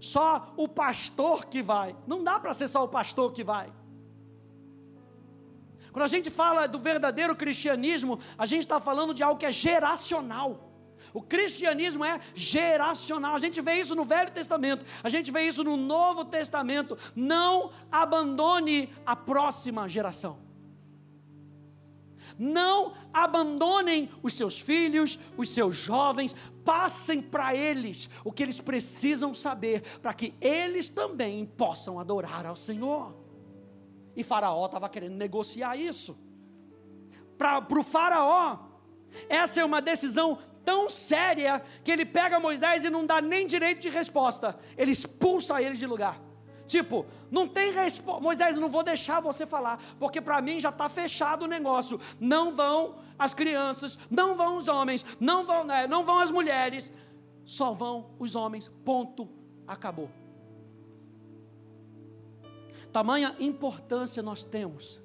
só 0.00 0.52
o 0.56 0.68
pastor 0.68 1.46
que 1.46 1.62
vai. 1.62 1.96
Não 2.06 2.22
dá 2.22 2.38
para 2.38 2.54
ser 2.54 2.68
só 2.68 2.84
o 2.84 2.88
pastor 2.88 3.32
que 3.32 3.42
vai. 3.42 3.72
Quando 5.92 6.04
a 6.04 6.08
gente 6.08 6.30
fala 6.30 6.66
do 6.68 6.78
verdadeiro 6.78 7.34
cristianismo, 7.34 8.20
a 8.36 8.44
gente 8.44 8.60
está 8.60 8.78
falando 8.78 9.14
de 9.14 9.22
algo 9.22 9.40
que 9.40 9.46
é 9.46 9.50
geracional. 9.50 10.70
O 11.14 11.22
cristianismo 11.22 12.04
é 12.04 12.20
geracional. 12.34 13.34
A 13.34 13.38
gente 13.38 13.62
vê 13.62 13.80
isso 13.80 13.94
no 13.94 14.04
Velho 14.04 14.30
Testamento, 14.30 14.84
a 15.02 15.08
gente 15.08 15.30
vê 15.30 15.42
isso 15.46 15.64
no 15.64 15.76
Novo 15.76 16.24
Testamento. 16.26 16.98
Não 17.14 17.72
abandone 17.90 18.92
a 19.06 19.16
próxima 19.16 19.88
geração. 19.88 20.45
Não 22.38 22.94
abandonem 23.12 24.08
os 24.22 24.34
seus 24.34 24.60
filhos, 24.60 25.18
os 25.36 25.50
seus 25.50 25.74
jovens, 25.74 26.34
passem 26.64 27.20
para 27.20 27.54
eles 27.54 28.10
o 28.24 28.32
que 28.32 28.42
eles 28.42 28.60
precisam 28.60 29.32
saber, 29.32 29.82
para 30.00 30.12
que 30.12 30.34
eles 30.40 30.90
também 30.90 31.44
possam 31.46 31.98
adorar 31.98 32.46
ao 32.46 32.56
Senhor. 32.56 33.14
E 34.16 34.24
Faraó 34.24 34.66
estava 34.66 34.88
querendo 34.88 35.14
negociar 35.14 35.76
isso. 35.76 36.18
Para 37.36 37.58
o 37.58 37.82
Faraó, 37.82 38.58
essa 39.28 39.60
é 39.60 39.64
uma 39.64 39.82
decisão 39.82 40.38
tão 40.64 40.88
séria 40.88 41.62
que 41.84 41.92
ele 41.92 42.04
pega 42.04 42.40
Moisés 42.40 42.82
e 42.82 42.90
não 42.90 43.06
dá 43.06 43.20
nem 43.20 43.46
direito 43.46 43.80
de 43.80 43.88
resposta, 43.88 44.58
ele 44.76 44.90
expulsa 44.90 45.62
ele 45.62 45.76
de 45.76 45.86
lugar. 45.86 46.25
Tipo, 46.66 47.06
não 47.30 47.46
tem 47.46 47.72
resposta. 47.72 48.20
Moisés, 48.20 48.56
não 48.56 48.68
vou 48.68 48.82
deixar 48.82 49.20
você 49.20 49.46
falar, 49.46 49.80
porque 49.98 50.20
para 50.20 50.40
mim 50.40 50.58
já 50.58 50.70
está 50.70 50.88
fechado 50.88 51.44
o 51.44 51.48
negócio. 51.48 52.00
Não 52.18 52.54
vão 52.54 52.96
as 53.18 53.32
crianças, 53.32 53.98
não 54.10 54.36
vão 54.36 54.58
os 54.58 54.68
homens, 54.68 55.04
não 55.20 55.46
vão, 55.46 55.64
né, 55.64 55.86
não 55.86 56.04
vão 56.04 56.18
as 56.18 56.30
mulheres, 56.30 56.92
só 57.44 57.72
vão 57.72 58.10
os 58.18 58.34
homens. 58.34 58.70
Ponto. 58.84 59.28
Acabou. 59.66 60.08
Tamanha 62.92 63.34
importância 63.40 64.22
nós 64.22 64.44
temos 64.44 65.00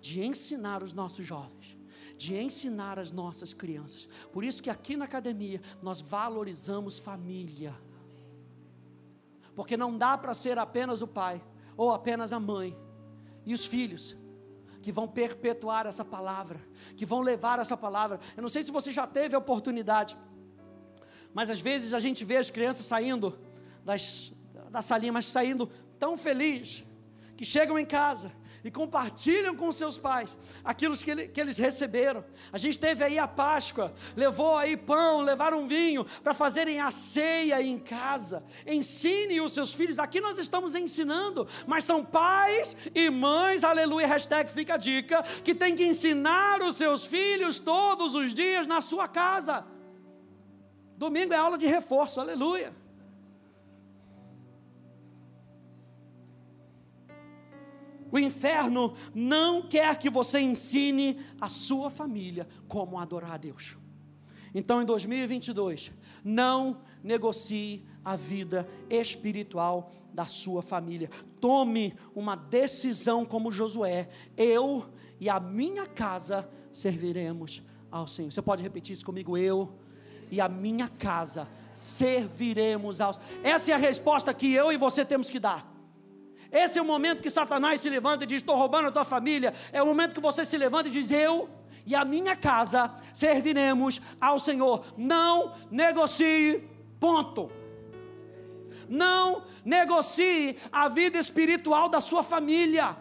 de 0.00 0.22
ensinar 0.24 0.82
os 0.82 0.92
nossos 0.92 1.26
jovens, 1.26 1.76
de 2.16 2.34
ensinar 2.36 2.98
as 2.98 3.12
nossas 3.12 3.52
crianças. 3.52 4.08
Por 4.32 4.44
isso 4.44 4.62
que 4.62 4.70
aqui 4.70 4.96
na 4.96 5.04
academia 5.04 5.60
nós 5.82 6.00
valorizamos 6.00 6.98
família 6.98 7.74
porque 9.58 9.76
não 9.76 9.98
dá 9.98 10.16
para 10.16 10.32
ser 10.34 10.56
apenas 10.56 11.02
o 11.02 11.06
pai 11.08 11.42
ou 11.76 11.90
apenas 11.90 12.32
a 12.32 12.38
mãe 12.38 12.78
e 13.44 13.52
os 13.52 13.66
filhos 13.66 14.16
que 14.80 14.92
vão 14.92 15.08
perpetuar 15.08 15.84
essa 15.84 16.04
palavra, 16.04 16.60
que 16.96 17.04
vão 17.04 17.22
levar 17.22 17.58
essa 17.58 17.76
palavra. 17.76 18.20
Eu 18.36 18.42
não 18.42 18.48
sei 18.48 18.62
se 18.62 18.70
você 18.70 18.92
já 18.92 19.04
teve 19.04 19.34
a 19.34 19.38
oportunidade, 19.38 20.16
mas 21.34 21.50
às 21.50 21.58
vezes 21.58 21.92
a 21.92 21.98
gente 21.98 22.24
vê 22.24 22.36
as 22.36 22.52
crianças 22.52 22.86
saindo 22.86 23.36
das, 23.84 24.32
da 24.70 24.80
salinha, 24.80 25.12
mas 25.12 25.26
saindo 25.26 25.66
tão 25.98 26.16
feliz, 26.16 26.86
que 27.36 27.44
chegam 27.44 27.76
em 27.76 27.84
casa 27.84 28.30
e 28.68 28.70
compartilham 28.70 29.56
com 29.56 29.72
seus 29.72 29.98
pais 29.98 30.36
aquilo 30.62 30.94
que, 30.94 31.10
ele, 31.10 31.26
que, 31.26 31.40
eles 31.40 31.56
receberam. 31.56 32.22
A 32.52 32.58
gente 32.58 32.78
teve 32.78 33.02
aí 33.02 33.18
a 33.18 33.26
Páscoa, 33.26 33.94
levou 34.14 34.58
aí 34.58 34.76
pão, 34.76 35.22
levaram 35.22 35.66
vinho 35.66 36.04
para 36.22 36.34
fazerem 36.34 36.78
a 36.78 36.90
ceia 36.90 37.62
em 37.62 37.78
casa. 37.78 38.44
Ensine 38.66 39.40
os 39.40 39.52
seus 39.52 39.72
filhos. 39.72 39.98
Aqui 39.98 40.20
nós 40.20 40.38
estamos 40.38 40.74
ensinando, 40.74 41.48
mas 41.66 41.84
são 41.84 42.04
pais 42.04 42.76
e 42.94 43.08
mães, 43.08 43.64
aleluia, 43.64 44.06
hashtag 44.06 44.50
fica 44.50 44.74
a 44.74 44.76
dica, 44.76 45.22
que 45.42 45.54
tem 45.54 45.74
que 45.74 45.86
ensinar 45.86 46.60
os 46.60 46.76
seus 46.76 47.06
filhos 47.06 47.58
todos 47.58 48.14
os 48.14 48.34
dias 48.34 48.66
na 48.66 48.82
sua 48.82 49.08
casa. 49.08 49.64
Domingo 50.94 51.32
é 51.32 51.38
aula 51.38 51.56
de 51.56 51.66
reforço, 51.66 52.20
aleluia. 52.20 52.76
O 58.10 58.18
inferno 58.18 58.94
não 59.14 59.62
quer 59.62 59.96
que 59.96 60.08
você 60.08 60.40
ensine 60.40 61.20
a 61.40 61.48
sua 61.48 61.90
família 61.90 62.48
como 62.66 62.98
adorar 62.98 63.32
a 63.32 63.36
Deus. 63.36 63.76
Então, 64.54 64.80
em 64.80 64.84
2022, 64.84 65.92
não 66.24 66.80
negocie 67.02 67.84
a 68.04 68.16
vida 68.16 68.68
espiritual 68.88 69.92
da 70.12 70.26
sua 70.26 70.62
família. 70.62 71.10
Tome 71.40 71.94
uma 72.14 72.34
decisão 72.34 73.24
como 73.24 73.52
Josué. 73.52 74.08
Eu 74.36 74.86
e 75.20 75.28
a 75.28 75.38
minha 75.38 75.86
casa 75.86 76.48
serviremos 76.72 77.62
ao 77.90 78.06
Senhor. 78.06 78.32
Você 78.32 78.42
pode 78.42 78.62
repetir 78.62 78.94
isso 78.94 79.04
comigo? 79.04 79.36
Eu 79.36 79.74
e 80.30 80.40
a 80.40 80.48
minha 80.48 80.88
casa 80.88 81.48
serviremos 81.74 83.00
ao 83.00 83.12
Senhor. 83.12 83.26
Essa 83.42 83.70
é 83.70 83.74
a 83.74 83.78
resposta 83.78 84.32
que 84.32 84.52
eu 84.52 84.72
e 84.72 84.76
você 84.76 85.04
temos 85.04 85.28
que 85.28 85.38
dar. 85.38 85.77
Esse 86.50 86.78
é 86.78 86.82
o 86.82 86.84
momento 86.84 87.22
que 87.22 87.30
Satanás 87.30 87.80
se 87.80 87.90
levanta 87.90 88.24
e 88.24 88.26
diz: 88.26 88.38
Estou 88.38 88.56
roubando 88.56 88.88
a 88.88 88.92
tua 88.92 89.04
família. 89.04 89.52
É 89.72 89.82
o 89.82 89.86
momento 89.86 90.14
que 90.14 90.20
você 90.20 90.44
se 90.44 90.56
levanta 90.56 90.88
e 90.88 90.92
diz: 90.92 91.10
Eu 91.10 91.48
e 91.84 91.94
a 91.94 92.04
minha 92.04 92.34
casa 92.34 92.94
serviremos 93.12 94.00
ao 94.20 94.38
Senhor. 94.38 94.84
Não 94.96 95.54
negocie, 95.70 96.64
ponto. 96.98 97.50
Não 98.88 99.44
negocie 99.64 100.56
a 100.72 100.88
vida 100.88 101.18
espiritual 101.18 101.88
da 101.88 102.00
sua 102.00 102.22
família. 102.22 102.96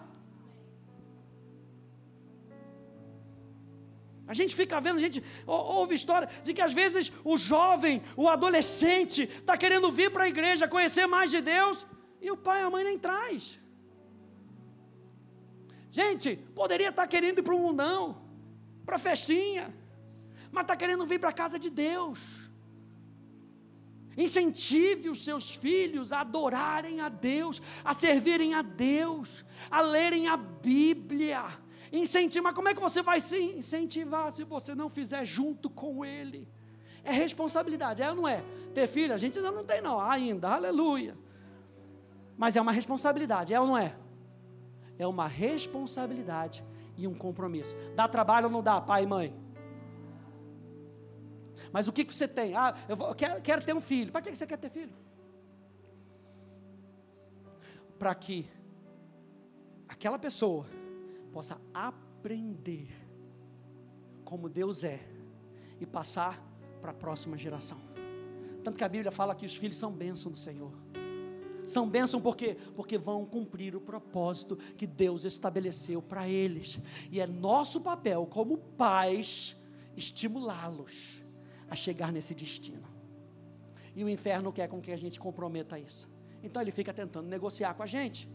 A 4.28 4.34
gente 4.34 4.54
fica 4.54 4.82
vendo, 4.82 4.98
a 4.98 5.00
gente 5.00 5.24
ouve 5.46 5.96
história 5.96 6.28
de 6.44 6.54
que 6.54 6.62
às 6.62 6.74
vezes 6.74 7.14
o 7.24 7.38
jovem, 7.38 8.02
o 8.18 8.28
adolescente, 8.28 9.24
está 9.24 9.56
querendo 9.56 9.90
vir 9.90 10.12
para 10.12 10.26
a 10.26 10.28
igreja, 10.28 10.68
conhecer 10.68 11.08
mais 11.08 11.32
de 11.32 11.40
Deus, 11.40 11.86
e 12.22 12.32
o 12.32 12.38
pai 12.38 12.62
e 12.62 12.64
a 12.64 12.70
mãe 12.70 12.84
nem 12.84 12.98
traz. 12.98 13.60
Gente, 15.92 16.36
poderia 16.54 16.90
estar 16.90 17.08
querendo 17.08 17.40
ir 17.40 17.44
para 17.44 17.56
o 17.56 17.60
mundão, 17.60 18.22
para 18.86 19.00
festinha, 19.00 19.74
mas 20.52 20.64
está 20.64 20.76
querendo 20.76 21.06
vir 21.06 21.20
para 21.20 21.30
a 21.30 21.34
casa 21.34 21.58
de 21.58 21.70
Deus. 21.70 22.48
Incentive 24.16 25.10
os 25.10 25.24
seus 25.24 25.52
filhos 25.52 26.12
a 26.12 26.22
adorarem 26.22 27.02
a 27.02 27.10
Deus, 27.10 27.62
a 27.84 27.94
servirem 27.94 28.56
a 28.56 28.64
Deus, 28.64 29.46
a 29.70 29.80
lerem 29.82 30.28
a 30.28 30.36
Bíblia. 30.36 31.44
Incentive, 31.92 32.42
mas 32.42 32.54
como 32.54 32.68
é 32.68 32.74
que 32.74 32.80
você 32.80 33.02
vai 33.02 33.20
se 33.20 33.40
incentivar 33.40 34.32
se 34.32 34.44
você 34.44 34.74
não 34.74 34.90
fizer 34.90 35.24
junto 35.24 35.70
com 35.70 36.04
Ele? 36.04 36.48
É 37.04 37.12
responsabilidade, 37.12 38.02
é 38.02 38.10
ou 38.10 38.16
não 38.16 38.28
é? 38.28 38.44
Ter 38.74 38.88
filho, 38.88 39.14
a 39.14 39.18
gente 39.18 39.38
ainda 39.38 39.52
não 39.52 39.64
tem, 39.64 39.82
não, 39.82 40.00
ainda, 40.00 40.50
aleluia. 40.50 41.16
Mas 42.38 42.56
é 42.56 42.62
uma 42.62 42.72
responsabilidade, 42.72 43.54
é 43.54 43.60
ou 43.60 43.68
não 43.68 43.78
é? 43.78 43.96
É 44.98 45.08
uma 45.08 45.28
responsabilidade 45.28 46.64
e 46.96 47.08
um 47.08 47.16
compromisso. 47.16 47.76
Dá 47.96 48.08
trabalho 48.08 48.46
ou 48.46 48.52
não 48.52 48.62
dá, 48.62 48.80
pai 48.80 49.04
e 49.04 49.08
mãe? 49.08 49.48
Mas 51.72 51.88
o 51.88 51.94
que, 51.94 52.06
que 52.06 52.14
você 52.14 52.28
tem? 52.28 52.56
Ah, 52.56 52.76
eu, 52.88 52.96
vou, 52.96 53.10
eu 53.10 53.16
quero, 53.16 53.42
quero, 53.42 53.64
ter 53.64 53.74
um 53.74 53.82
filho. 53.82 54.12
Para 54.12 54.22
que 54.22 54.36
você 54.36 54.46
quer 54.46 54.58
ter 54.58 54.70
filho? 54.70 54.94
Para 57.98 58.14
que 58.14 58.48
aquela 59.88 60.20
pessoa 60.20 60.66
possa 61.32 61.60
aprender 61.74 62.90
como 64.24 64.48
Deus 64.48 64.84
é 64.84 65.00
e 65.80 65.86
passar 65.86 66.42
para 66.82 66.92
a 66.92 66.94
próxima 66.94 67.38
geração. 67.38 67.80
Tanto 68.64 68.78
que 68.78 68.84
a 68.84 68.90
Bíblia 68.90 69.12
fala 69.12 69.34
que 69.34 69.46
os 69.46 69.56
filhos 69.56 69.78
são 69.78 69.92
bênção 69.92 70.32
do 70.32 70.38
Senhor. 70.38 70.74
São 71.68 71.88
bênção 71.88 72.22
por 72.22 72.36
quê? 72.36 72.58
Porque 72.76 72.98
vão 72.98 73.26
cumprir 73.26 73.76
o 73.76 73.82
propósito 73.82 74.56
que 74.78 74.88
Deus 74.88 75.26
estabeleceu 75.26 76.02
para 76.02 76.28
eles. 76.28 76.80
E 77.12 77.20
é 77.20 77.28
nosso 77.28 77.82
papel, 77.82 78.26
como 78.26 78.58
pais, 78.58 79.56
estimulá-los 79.96 81.24
a 81.70 81.76
chegar 81.76 82.12
nesse 82.12 82.34
destino. 82.34 82.88
E 83.94 84.04
o 84.04 84.10
inferno 84.10 84.54
quer 84.54 84.70
com 84.70 84.80
que 84.80 84.92
a 84.92 84.98
gente 84.98 85.20
comprometa 85.20 85.78
isso. 85.78 86.10
Então 86.42 86.62
ele 86.62 86.72
fica 86.72 86.94
tentando 86.94 87.28
negociar 87.28 87.74
com 87.74 87.84
a 87.84 87.86
gente. 87.86 88.30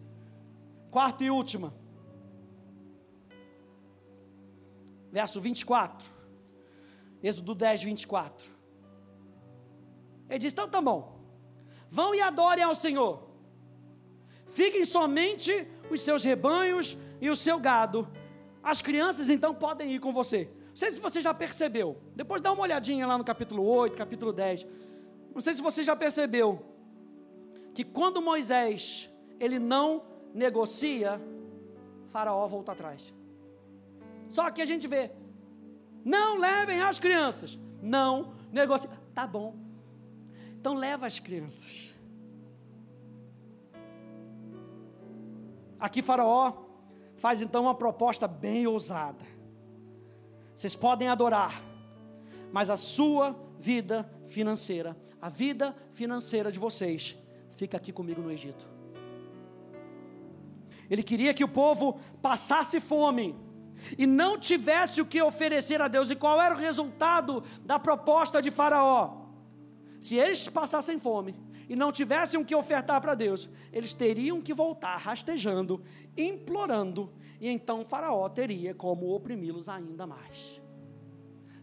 Quarta 0.91 1.25
e 1.25 1.31
última. 1.31 1.73
Verso 5.11 5.41
24. 5.41 6.11
Êxodo 7.23 7.55
10, 7.55 7.83
24. 7.85 8.51
Ele 10.29 10.39
diz: 10.39 10.53
então 10.53 10.69
tá 10.69 10.81
bom. 10.83 11.22
Vão 11.99 12.15
e 12.15 12.23
adorem 12.23 12.65
ao 12.65 12.75
Senhor. 12.75 13.13
Fiquem 14.47 14.83
somente 14.83 15.53
os 15.91 16.01
seus 16.01 16.25
rebanhos 16.25 16.97
e 17.21 17.29
o 17.29 17.37
seu 17.37 17.59
gado. 17.59 18.09
As 18.63 18.81
crianças 18.81 19.29
então 19.29 19.55
podem 19.55 19.93
ir 19.93 20.01
com 20.01 20.11
você. 20.11 20.49
Não 20.71 20.77
sei 20.83 20.91
se 20.91 20.99
você 20.99 21.21
já 21.21 21.35
percebeu. 21.35 21.99
Depois 22.17 22.41
dá 22.41 22.51
uma 22.51 22.63
olhadinha 22.63 23.07
lá 23.07 23.19
no 23.19 23.25
capítulo 23.25 23.63
8, 23.63 23.99
capítulo 23.99 24.33
10. 24.33 24.67
Não 25.35 25.43
sei 25.43 25.53
se 25.53 25.61
você 25.61 25.83
já 25.83 25.95
percebeu 25.95 26.65
que 27.75 27.85
quando 27.85 28.23
Moisés 28.23 29.11
ele 29.39 29.59
não 29.59 30.03
negocia, 30.33 31.21
Faraó 32.07 32.47
volta 32.49 32.73
atrás. 32.73 33.13
Só 34.31 34.51
que 34.51 34.63
a 34.63 34.65
gente 34.65 34.89
vê, 34.89 35.11
não 36.03 36.39
levem 36.39 36.81
as 36.81 36.99
crianças, 36.99 37.59
não 37.83 38.33
negocie. 38.51 38.89
Tá 39.15 39.27
bom. 39.27 39.62
Então 40.63 40.75
leva 40.75 41.09
as 41.09 41.19
crianças. 41.19 41.93
Aqui 45.81 46.01
Faraó 46.01 46.53
faz 47.17 47.43
então 47.43 47.65
uma 47.65 47.75
proposta 47.75 48.29
bem 48.29 48.65
ousada. 48.69 49.25
Vocês 50.55 50.77
podem 50.77 51.09
adorar, 51.09 51.61
mas 52.53 52.71
a 52.71 52.77
sua 52.77 53.37
vida 53.59 54.09
financeira, 54.25 54.97
a 55.21 55.29
vida 55.29 55.75
financeira 55.91 56.53
de 56.53 56.61
vocês, 56.61 57.19
fica 57.57 57.77
aqui 57.77 57.91
comigo 57.91 58.23
no 58.23 58.31
Egito. 58.31 58.65
Ele 60.89 61.03
queria 61.03 61.35
que 61.35 61.43
o 61.43 61.49
povo 61.49 61.99
passasse 62.23 62.79
fome, 62.79 63.35
e 63.99 64.07
não 64.07 64.39
tivesse 64.39 65.01
o 65.01 65.07
que 65.07 65.21
oferecer 65.21 65.83
a 65.83 65.89
Deus, 65.89 66.09
e 66.09 66.15
qual 66.15 66.41
era 66.41 66.55
o 66.55 66.59
resultado 66.59 67.43
da 67.65 67.81
proposta 67.81 68.41
de 68.41 68.53
Faraó? 68.53 69.22
Se 70.03 70.17
eles 70.17 70.49
passassem 70.49 70.99
fome 70.99 71.33
e 71.69 71.77
não 71.77 71.93
tivessem 71.93 72.39
o 72.39 72.45
que 72.45 72.57
ofertar 72.57 73.01
para 73.01 73.15
Deus, 73.15 73.49
eles 73.73 73.95
teriam 73.95 74.43
que 74.43 74.53
voltar 74.53 74.97
rastejando, 74.97 75.81
implorando, 76.19 77.13
e 77.41 77.49
então 77.49 77.85
Faraó 77.85 78.29
teria 78.29 78.75
como 78.75 79.15
oprimi-los 79.15 79.69
ainda 79.69 80.05
mais. 80.05 80.61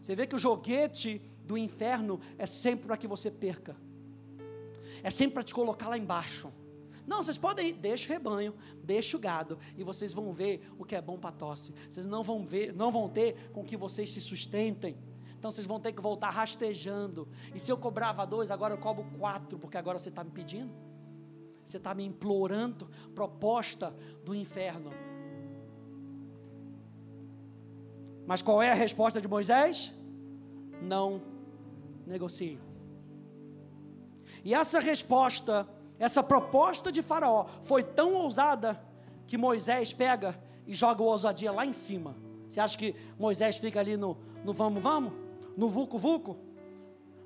Você 0.00 0.16
vê 0.16 0.26
que 0.26 0.34
o 0.34 0.38
joguete 0.38 1.20
do 1.44 1.58
inferno 1.58 2.18
é 2.38 2.46
sempre 2.46 2.86
para 2.86 2.96
que 2.96 3.06
você 3.06 3.30
perca, 3.30 3.76
é 5.02 5.10
sempre 5.10 5.34
para 5.34 5.42
te 5.42 5.52
colocar 5.52 5.88
lá 5.88 5.98
embaixo. 5.98 6.50
Não, 7.06 7.22
vocês 7.22 7.36
podem 7.36 7.68
ir, 7.68 7.72
deixa 7.74 8.08
o 8.08 8.12
rebanho, 8.14 8.54
deixa 8.82 9.18
o 9.18 9.20
gado, 9.20 9.58
e 9.76 9.84
vocês 9.84 10.14
vão 10.14 10.32
ver 10.32 10.66
o 10.78 10.84
que 10.86 10.96
é 10.96 11.02
bom 11.02 11.18
para 11.18 11.30
tosse. 11.30 11.74
Vocês 11.90 12.06
não 12.06 12.22
vão 12.22 12.42
ver, 12.46 12.72
não 12.72 12.90
vão 12.90 13.06
ter 13.06 13.50
com 13.50 13.62
que 13.62 13.76
vocês 13.76 14.10
se 14.10 14.20
sustentem. 14.22 14.96
Então 15.40 15.50
vocês 15.50 15.66
vão 15.66 15.80
ter 15.80 15.92
que 15.92 16.02
voltar 16.02 16.28
rastejando. 16.28 17.26
E 17.54 17.58
se 17.58 17.72
eu 17.72 17.78
cobrava 17.78 18.26
dois, 18.26 18.50
agora 18.50 18.74
eu 18.74 18.78
cobro 18.78 19.06
quatro, 19.18 19.58
porque 19.58 19.78
agora 19.78 19.98
você 19.98 20.10
está 20.10 20.22
me 20.22 20.30
pedindo. 20.30 20.70
Você 21.64 21.78
está 21.78 21.94
me 21.94 22.04
implorando 22.04 22.90
proposta 23.14 23.96
do 24.22 24.34
inferno. 24.34 24.90
Mas 28.26 28.42
qual 28.42 28.62
é 28.62 28.70
a 28.70 28.74
resposta 28.74 29.18
de 29.18 29.26
Moisés? 29.26 29.94
Não 30.82 31.22
negocio. 32.06 32.60
E 34.44 34.52
essa 34.52 34.78
resposta, 34.78 35.66
essa 35.98 36.22
proposta 36.22 36.92
de 36.92 37.00
Faraó 37.00 37.46
foi 37.62 37.82
tão 37.82 38.12
ousada 38.12 38.78
que 39.26 39.38
Moisés 39.38 39.94
pega 39.94 40.38
e 40.66 40.74
joga 40.74 41.02
o 41.02 41.06
ousadia 41.06 41.50
lá 41.50 41.64
em 41.64 41.72
cima. 41.72 42.14
Você 42.46 42.60
acha 42.60 42.76
que 42.76 42.94
Moisés 43.18 43.56
fica 43.56 43.80
ali 43.80 43.96
no, 43.96 44.18
no 44.44 44.52
vamos, 44.52 44.82
vamos? 44.82 45.29
No 45.56 45.68
Vucu 45.68 45.98
Vucu. 45.98 46.36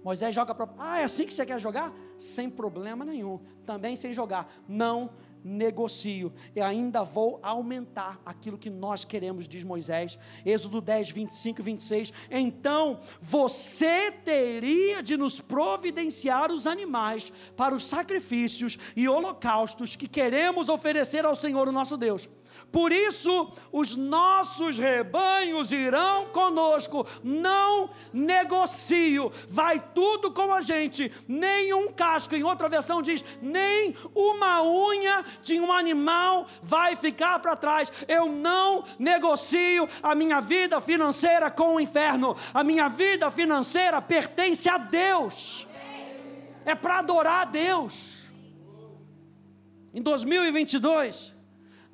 Moisés 0.04 0.34
joga 0.34 0.54
para. 0.54 0.68
Ah, 0.78 1.00
é 1.00 1.04
assim 1.04 1.24
que 1.24 1.32
você 1.32 1.46
quer 1.46 1.58
jogar? 1.58 1.92
Sem 2.18 2.50
problema 2.50 3.04
nenhum. 3.04 3.40
Também 3.64 3.96
sem 3.96 4.12
jogar. 4.12 4.54
Não 4.68 5.10
negocio. 5.44 6.32
E 6.56 6.60
ainda 6.60 7.02
vou 7.02 7.38
aumentar 7.42 8.20
aquilo 8.24 8.56
que 8.56 8.70
nós 8.70 9.04
queremos, 9.04 9.46
diz 9.46 9.62
Moisés. 9.62 10.18
Êxodo 10.44 10.80
10, 10.80 11.10
25 11.10 11.60
e 11.60 11.64
26. 11.64 12.12
Então 12.30 12.98
você 13.20 14.10
teria 14.10 15.02
de 15.02 15.16
nos 15.16 15.40
providenciar 15.40 16.50
os 16.50 16.66
animais 16.66 17.32
para 17.56 17.74
os 17.74 17.86
sacrifícios 17.86 18.78
e 18.96 19.08
holocaustos 19.08 19.96
que 19.96 20.08
queremos 20.08 20.68
oferecer 20.68 21.24
ao 21.26 21.34
Senhor, 21.34 21.68
o 21.68 21.72
nosso 21.72 21.96
Deus. 21.96 22.28
Por 22.74 22.90
isso, 22.90 23.52
os 23.70 23.94
nossos 23.94 24.76
rebanhos 24.76 25.70
irão 25.70 26.26
conosco. 26.26 27.06
Não 27.22 27.88
negocio. 28.12 29.30
Vai 29.48 29.78
tudo 29.94 30.32
com 30.32 30.52
a 30.52 30.60
gente. 30.60 31.12
Nem 31.28 31.72
um 31.72 31.92
casco. 31.92 32.34
Em 32.34 32.42
outra 32.42 32.68
versão 32.68 33.00
diz: 33.00 33.24
nem 33.40 33.94
uma 34.12 34.60
unha 34.62 35.24
de 35.40 35.60
um 35.60 35.72
animal 35.72 36.48
vai 36.62 36.96
ficar 36.96 37.38
para 37.38 37.56
trás. 37.56 37.92
Eu 38.08 38.26
não 38.26 38.82
negocio 38.98 39.88
a 40.02 40.14
minha 40.16 40.40
vida 40.40 40.80
financeira 40.80 41.52
com 41.52 41.76
o 41.76 41.80
inferno. 41.80 42.36
A 42.52 42.64
minha 42.64 42.88
vida 42.88 43.30
financeira 43.30 44.02
pertence 44.02 44.68
a 44.68 44.78
Deus. 44.78 45.68
É 46.64 46.74
para 46.74 46.98
adorar 46.98 47.42
a 47.42 47.44
Deus. 47.44 48.32
Em 49.92 50.02
2022 50.02 51.33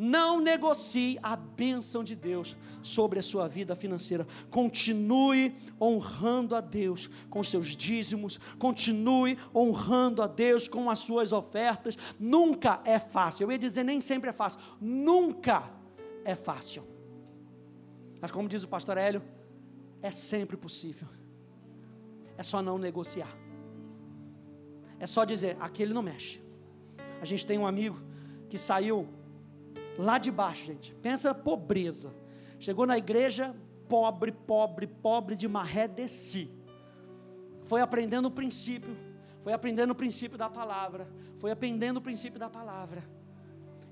não 0.02 0.40
negocie 0.40 1.18
a 1.22 1.36
bênção 1.36 2.02
de 2.02 2.16
Deus 2.16 2.56
sobre 2.82 3.18
a 3.18 3.22
sua 3.22 3.46
vida 3.46 3.76
financeira. 3.76 4.26
Continue 4.50 5.54
honrando 5.78 6.56
a 6.56 6.62
Deus 6.62 7.10
com 7.28 7.44
seus 7.44 7.76
dízimos, 7.76 8.40
continue 8.58 9.36
honrando 9.54 10.22
a 10.22 10.26
Deus 10.26 10.66
com 10.66 10.88
as 10.88 11.00
suas 11.00 11.32
ofertas. 11.32 11.98
Nunca 12.18 12.80
é 12.86 12.98
fácil. 12.98 13.44
Eu 13.44 13.52
ia 13.52 13.58
dizer, 13.58 13.84
nem 13.84 14.00
sempre 14.00 14.30
é 14.30 14.32
fácil. 14.32 14.58
Nunca 14.80 15.70
é 16.24 16.34
fácil. 16.34 16.82
Mas 18.22 18.30
como 18.32 18.48
diz 18.48 18.62
o 18.62 18.68
pastor 18.68 18.96
Hélio, 18.96 19.22
é 20.00 20.10
sempre 20.10 20.56
possível. 20.56 21.08
É 22.38 22.42
só 22.42 22.62
não 22.62 22.78
negociar. 22.78 23.36
É 24.98 25.06
só 25.06 25.26
dizer, 25.26 25.58
aquele 25.60 25.92
não 25.92 26.02
mexe. 26.02 26.40
A 27.20 27.26
gente 27.26 27.44
tem 27.44 27.58
um 27.58 27.66
amigo 27.66 28.00
que 28.48 28.56
saiu 28.56 29.19
lá 30.00 30.18
de 30.18 30.30
baixo, 30.30 30.66
gente. 30.66 30.94
Pensa 30.96 31.34
pobreza. 31.34 32.12
Chegou 32.58 32.86
na 32.86 32.98
igreja, 32.98 33.54
pobre, 33.88 34.32
pobre, 34.32 34.86
pobre 34.86 35.36
de 35.36 35.46
maré 35.48 35.86
desci. 35.86 36.50
Foi 37.64 37.80
aprendendo 37.80 38.26
o 38.26 38.30
princípio, 38.30 38.96
foi 39.42 39.52
aprendendo 39.52 39.90
o 39.90 39.94
princípio 39.94 40.36
da 40.36 40.48
palavra, 40.48 41.08
foi 41.38 41.50
aprendendo 41.50 41.98
o 41.98 42.00
princípio 42.00 42.38
da 42.38 42.50
palavra. 42.50 43.04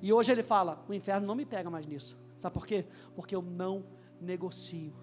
E 0.01 0.13
hoje 0.13 0.33
ele 0.33 0.43
fala: 0.43 0.85
o 0.89 0.95
inferno 0.95 1.27
não 1.27 1.35
me 1.35 1.45
pega 1.45 1.71
mais 1.71 1.87
nisso. 1.87 2.19
Sabe 2.37 2.55
por 2.55 2.67
quê? 2.67 2.87
Porque 3.15 3.35
eu 3.35 3.43
não 3.43 3.85
negocio. 4.21 4.95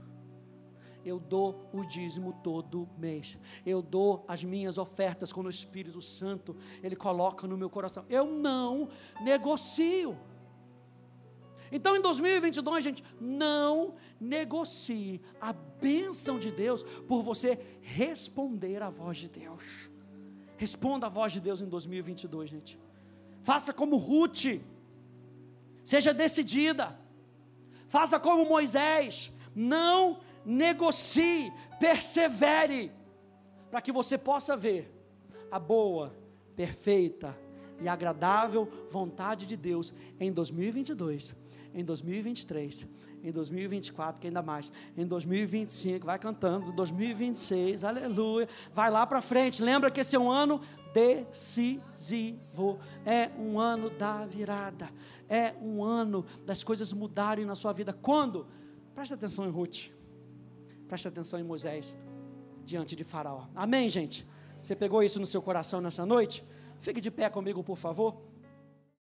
Eu 1.03 1.19
dou 1.19 1.69
o 1.71 1.85
dízimo 1.85 2.33
todo 2.41 2.89
mês. 2.97 3.37
Eu 3.63 3.81
dou 3.81 4.25
as 4.27 4.43
minhas 4.43 4.77
ofertas 4.79 5.31
quando 5.31 5.47
o 5.47 5.51
Espírito 5.51 6.01
Santo 6.01 6.55
ele 6.81 6.95
coloca 6.95 7.45
no 7.47 7.55
meu 7.55 7.69
coração. 7.69 8.05
Eu 8.09 8.25
não 8.25 8.89
negocio. 9.21 10.17
Então 11.71 11.95
em 11.95 12.01
2022, 12.01 12.83
gente, 12.83 13.03
não 13.19 13.95
negocie 14.19 15.21
a 15.39 15.53
bênção 15.53 16.37
de 16.37 16.51
Deus 16.51 16.83
por 17.07 17.21
você 17.21 17.59
responder 17.81 18.81
à 18.81 18.89
voz 18.89 19.17
de 19.17 19.27
Deus. 19.27 19.89
Responda 20.57 21.07
à 21.07 21.09
voz 21.09 21.33
de 21.33 21.39
Deus 21.39 21.61
em 21.61 21.67
2022, 21.67 22.49
gente. 22.49 22.79
Faça 23.43 23.73
como 23.73 23.97
Ruth, 23.97 24.61
seja 25.83 26.13
decidida. 26.13 26.97
Faça 27.87 28.19
como 28.19 28.45
Moisés, 28.45 29.31
não 29.53 30.19
negocie, 30.45 31.51
persevere, 31.79 32.91
para 33.69 33.81
que 33.81 33.91
você 33.91 34.17
possa 34.17 34.55
ver 34.55 34.91
a 35.51 35.59
boa, 35.59 36.15
perfeita 36.55 37.37
e 37.81 37.87
agradável 37.87 38.71
vontade 38.89 39.45
de 39.45 39.57
Deus 39.57 39.93
em 40.19 40.31
2022 40.31 41.35
em 41.75 41.83
2023, 41.83 42.87
em 43.21 43.31
2024, 43.31 44.21
que 44.21 44.27
ainda 44.27 44.41
mais, 44.41 44.71
em 44.95 45.05
2025, 45.05 46.05
vai 46.05 46.17
cantando, 46.17 46.71
2026, 46.71 47.83
aleluia, 47.83 48.47
vai 48.73 48.89
lá 48.89 49.05
para 49.05 49.21
frente. 49.21 49.61
Lembra 49.61 49.91
que 49.91 49.99
esse 49.99 50.15
é 50.15 50.19
um 50.19 50.31
ano 50.31 50.61
decisivo, 50.93 52.79
é 53.05 53.29
um 53.37 53.59
ano 53.59 53.89
da 53.89 54.25
virada, 54.25 54.89
é 55.27 55.53
um 55.61 55.83
ano 55.83 56.25
das 56.45 56.63
coisas 56.63 56.93
mudarem 56.93 57.45
na 57.45 57.55
sua 57.55 57.73
vida. 57.73 57.91
Quando? 57.91 58.47
Preste 58.93 59.13
atenção 59.13 59.45
em 59.45 59.51
Ruth, 59.51 59.89
preste 60.87 61.09
atenção 61.09 61.37
em 61.37 61.43
Moisés, 61.43 61.93
diante 62.63 62.95
de 62.95 63.03
Faraó. 63.03 63.47
Amém, 63.53 63.89
gente? 63.89 64.25
Você 64.61 64.73
pegou 64.73 65.03
isso 65.03 65.19
no 65.19 65.25
seu 65.25 65.41
coração 65.41 65.81
nessa 65.81 66.05
noite? 66.05 66.45
Fique 66.79 67.01
de 67.01 67.11
pé 67.11 67.29
comigo, 67.29 67.61
por 67.61 67.75
favor. 67.75 68.15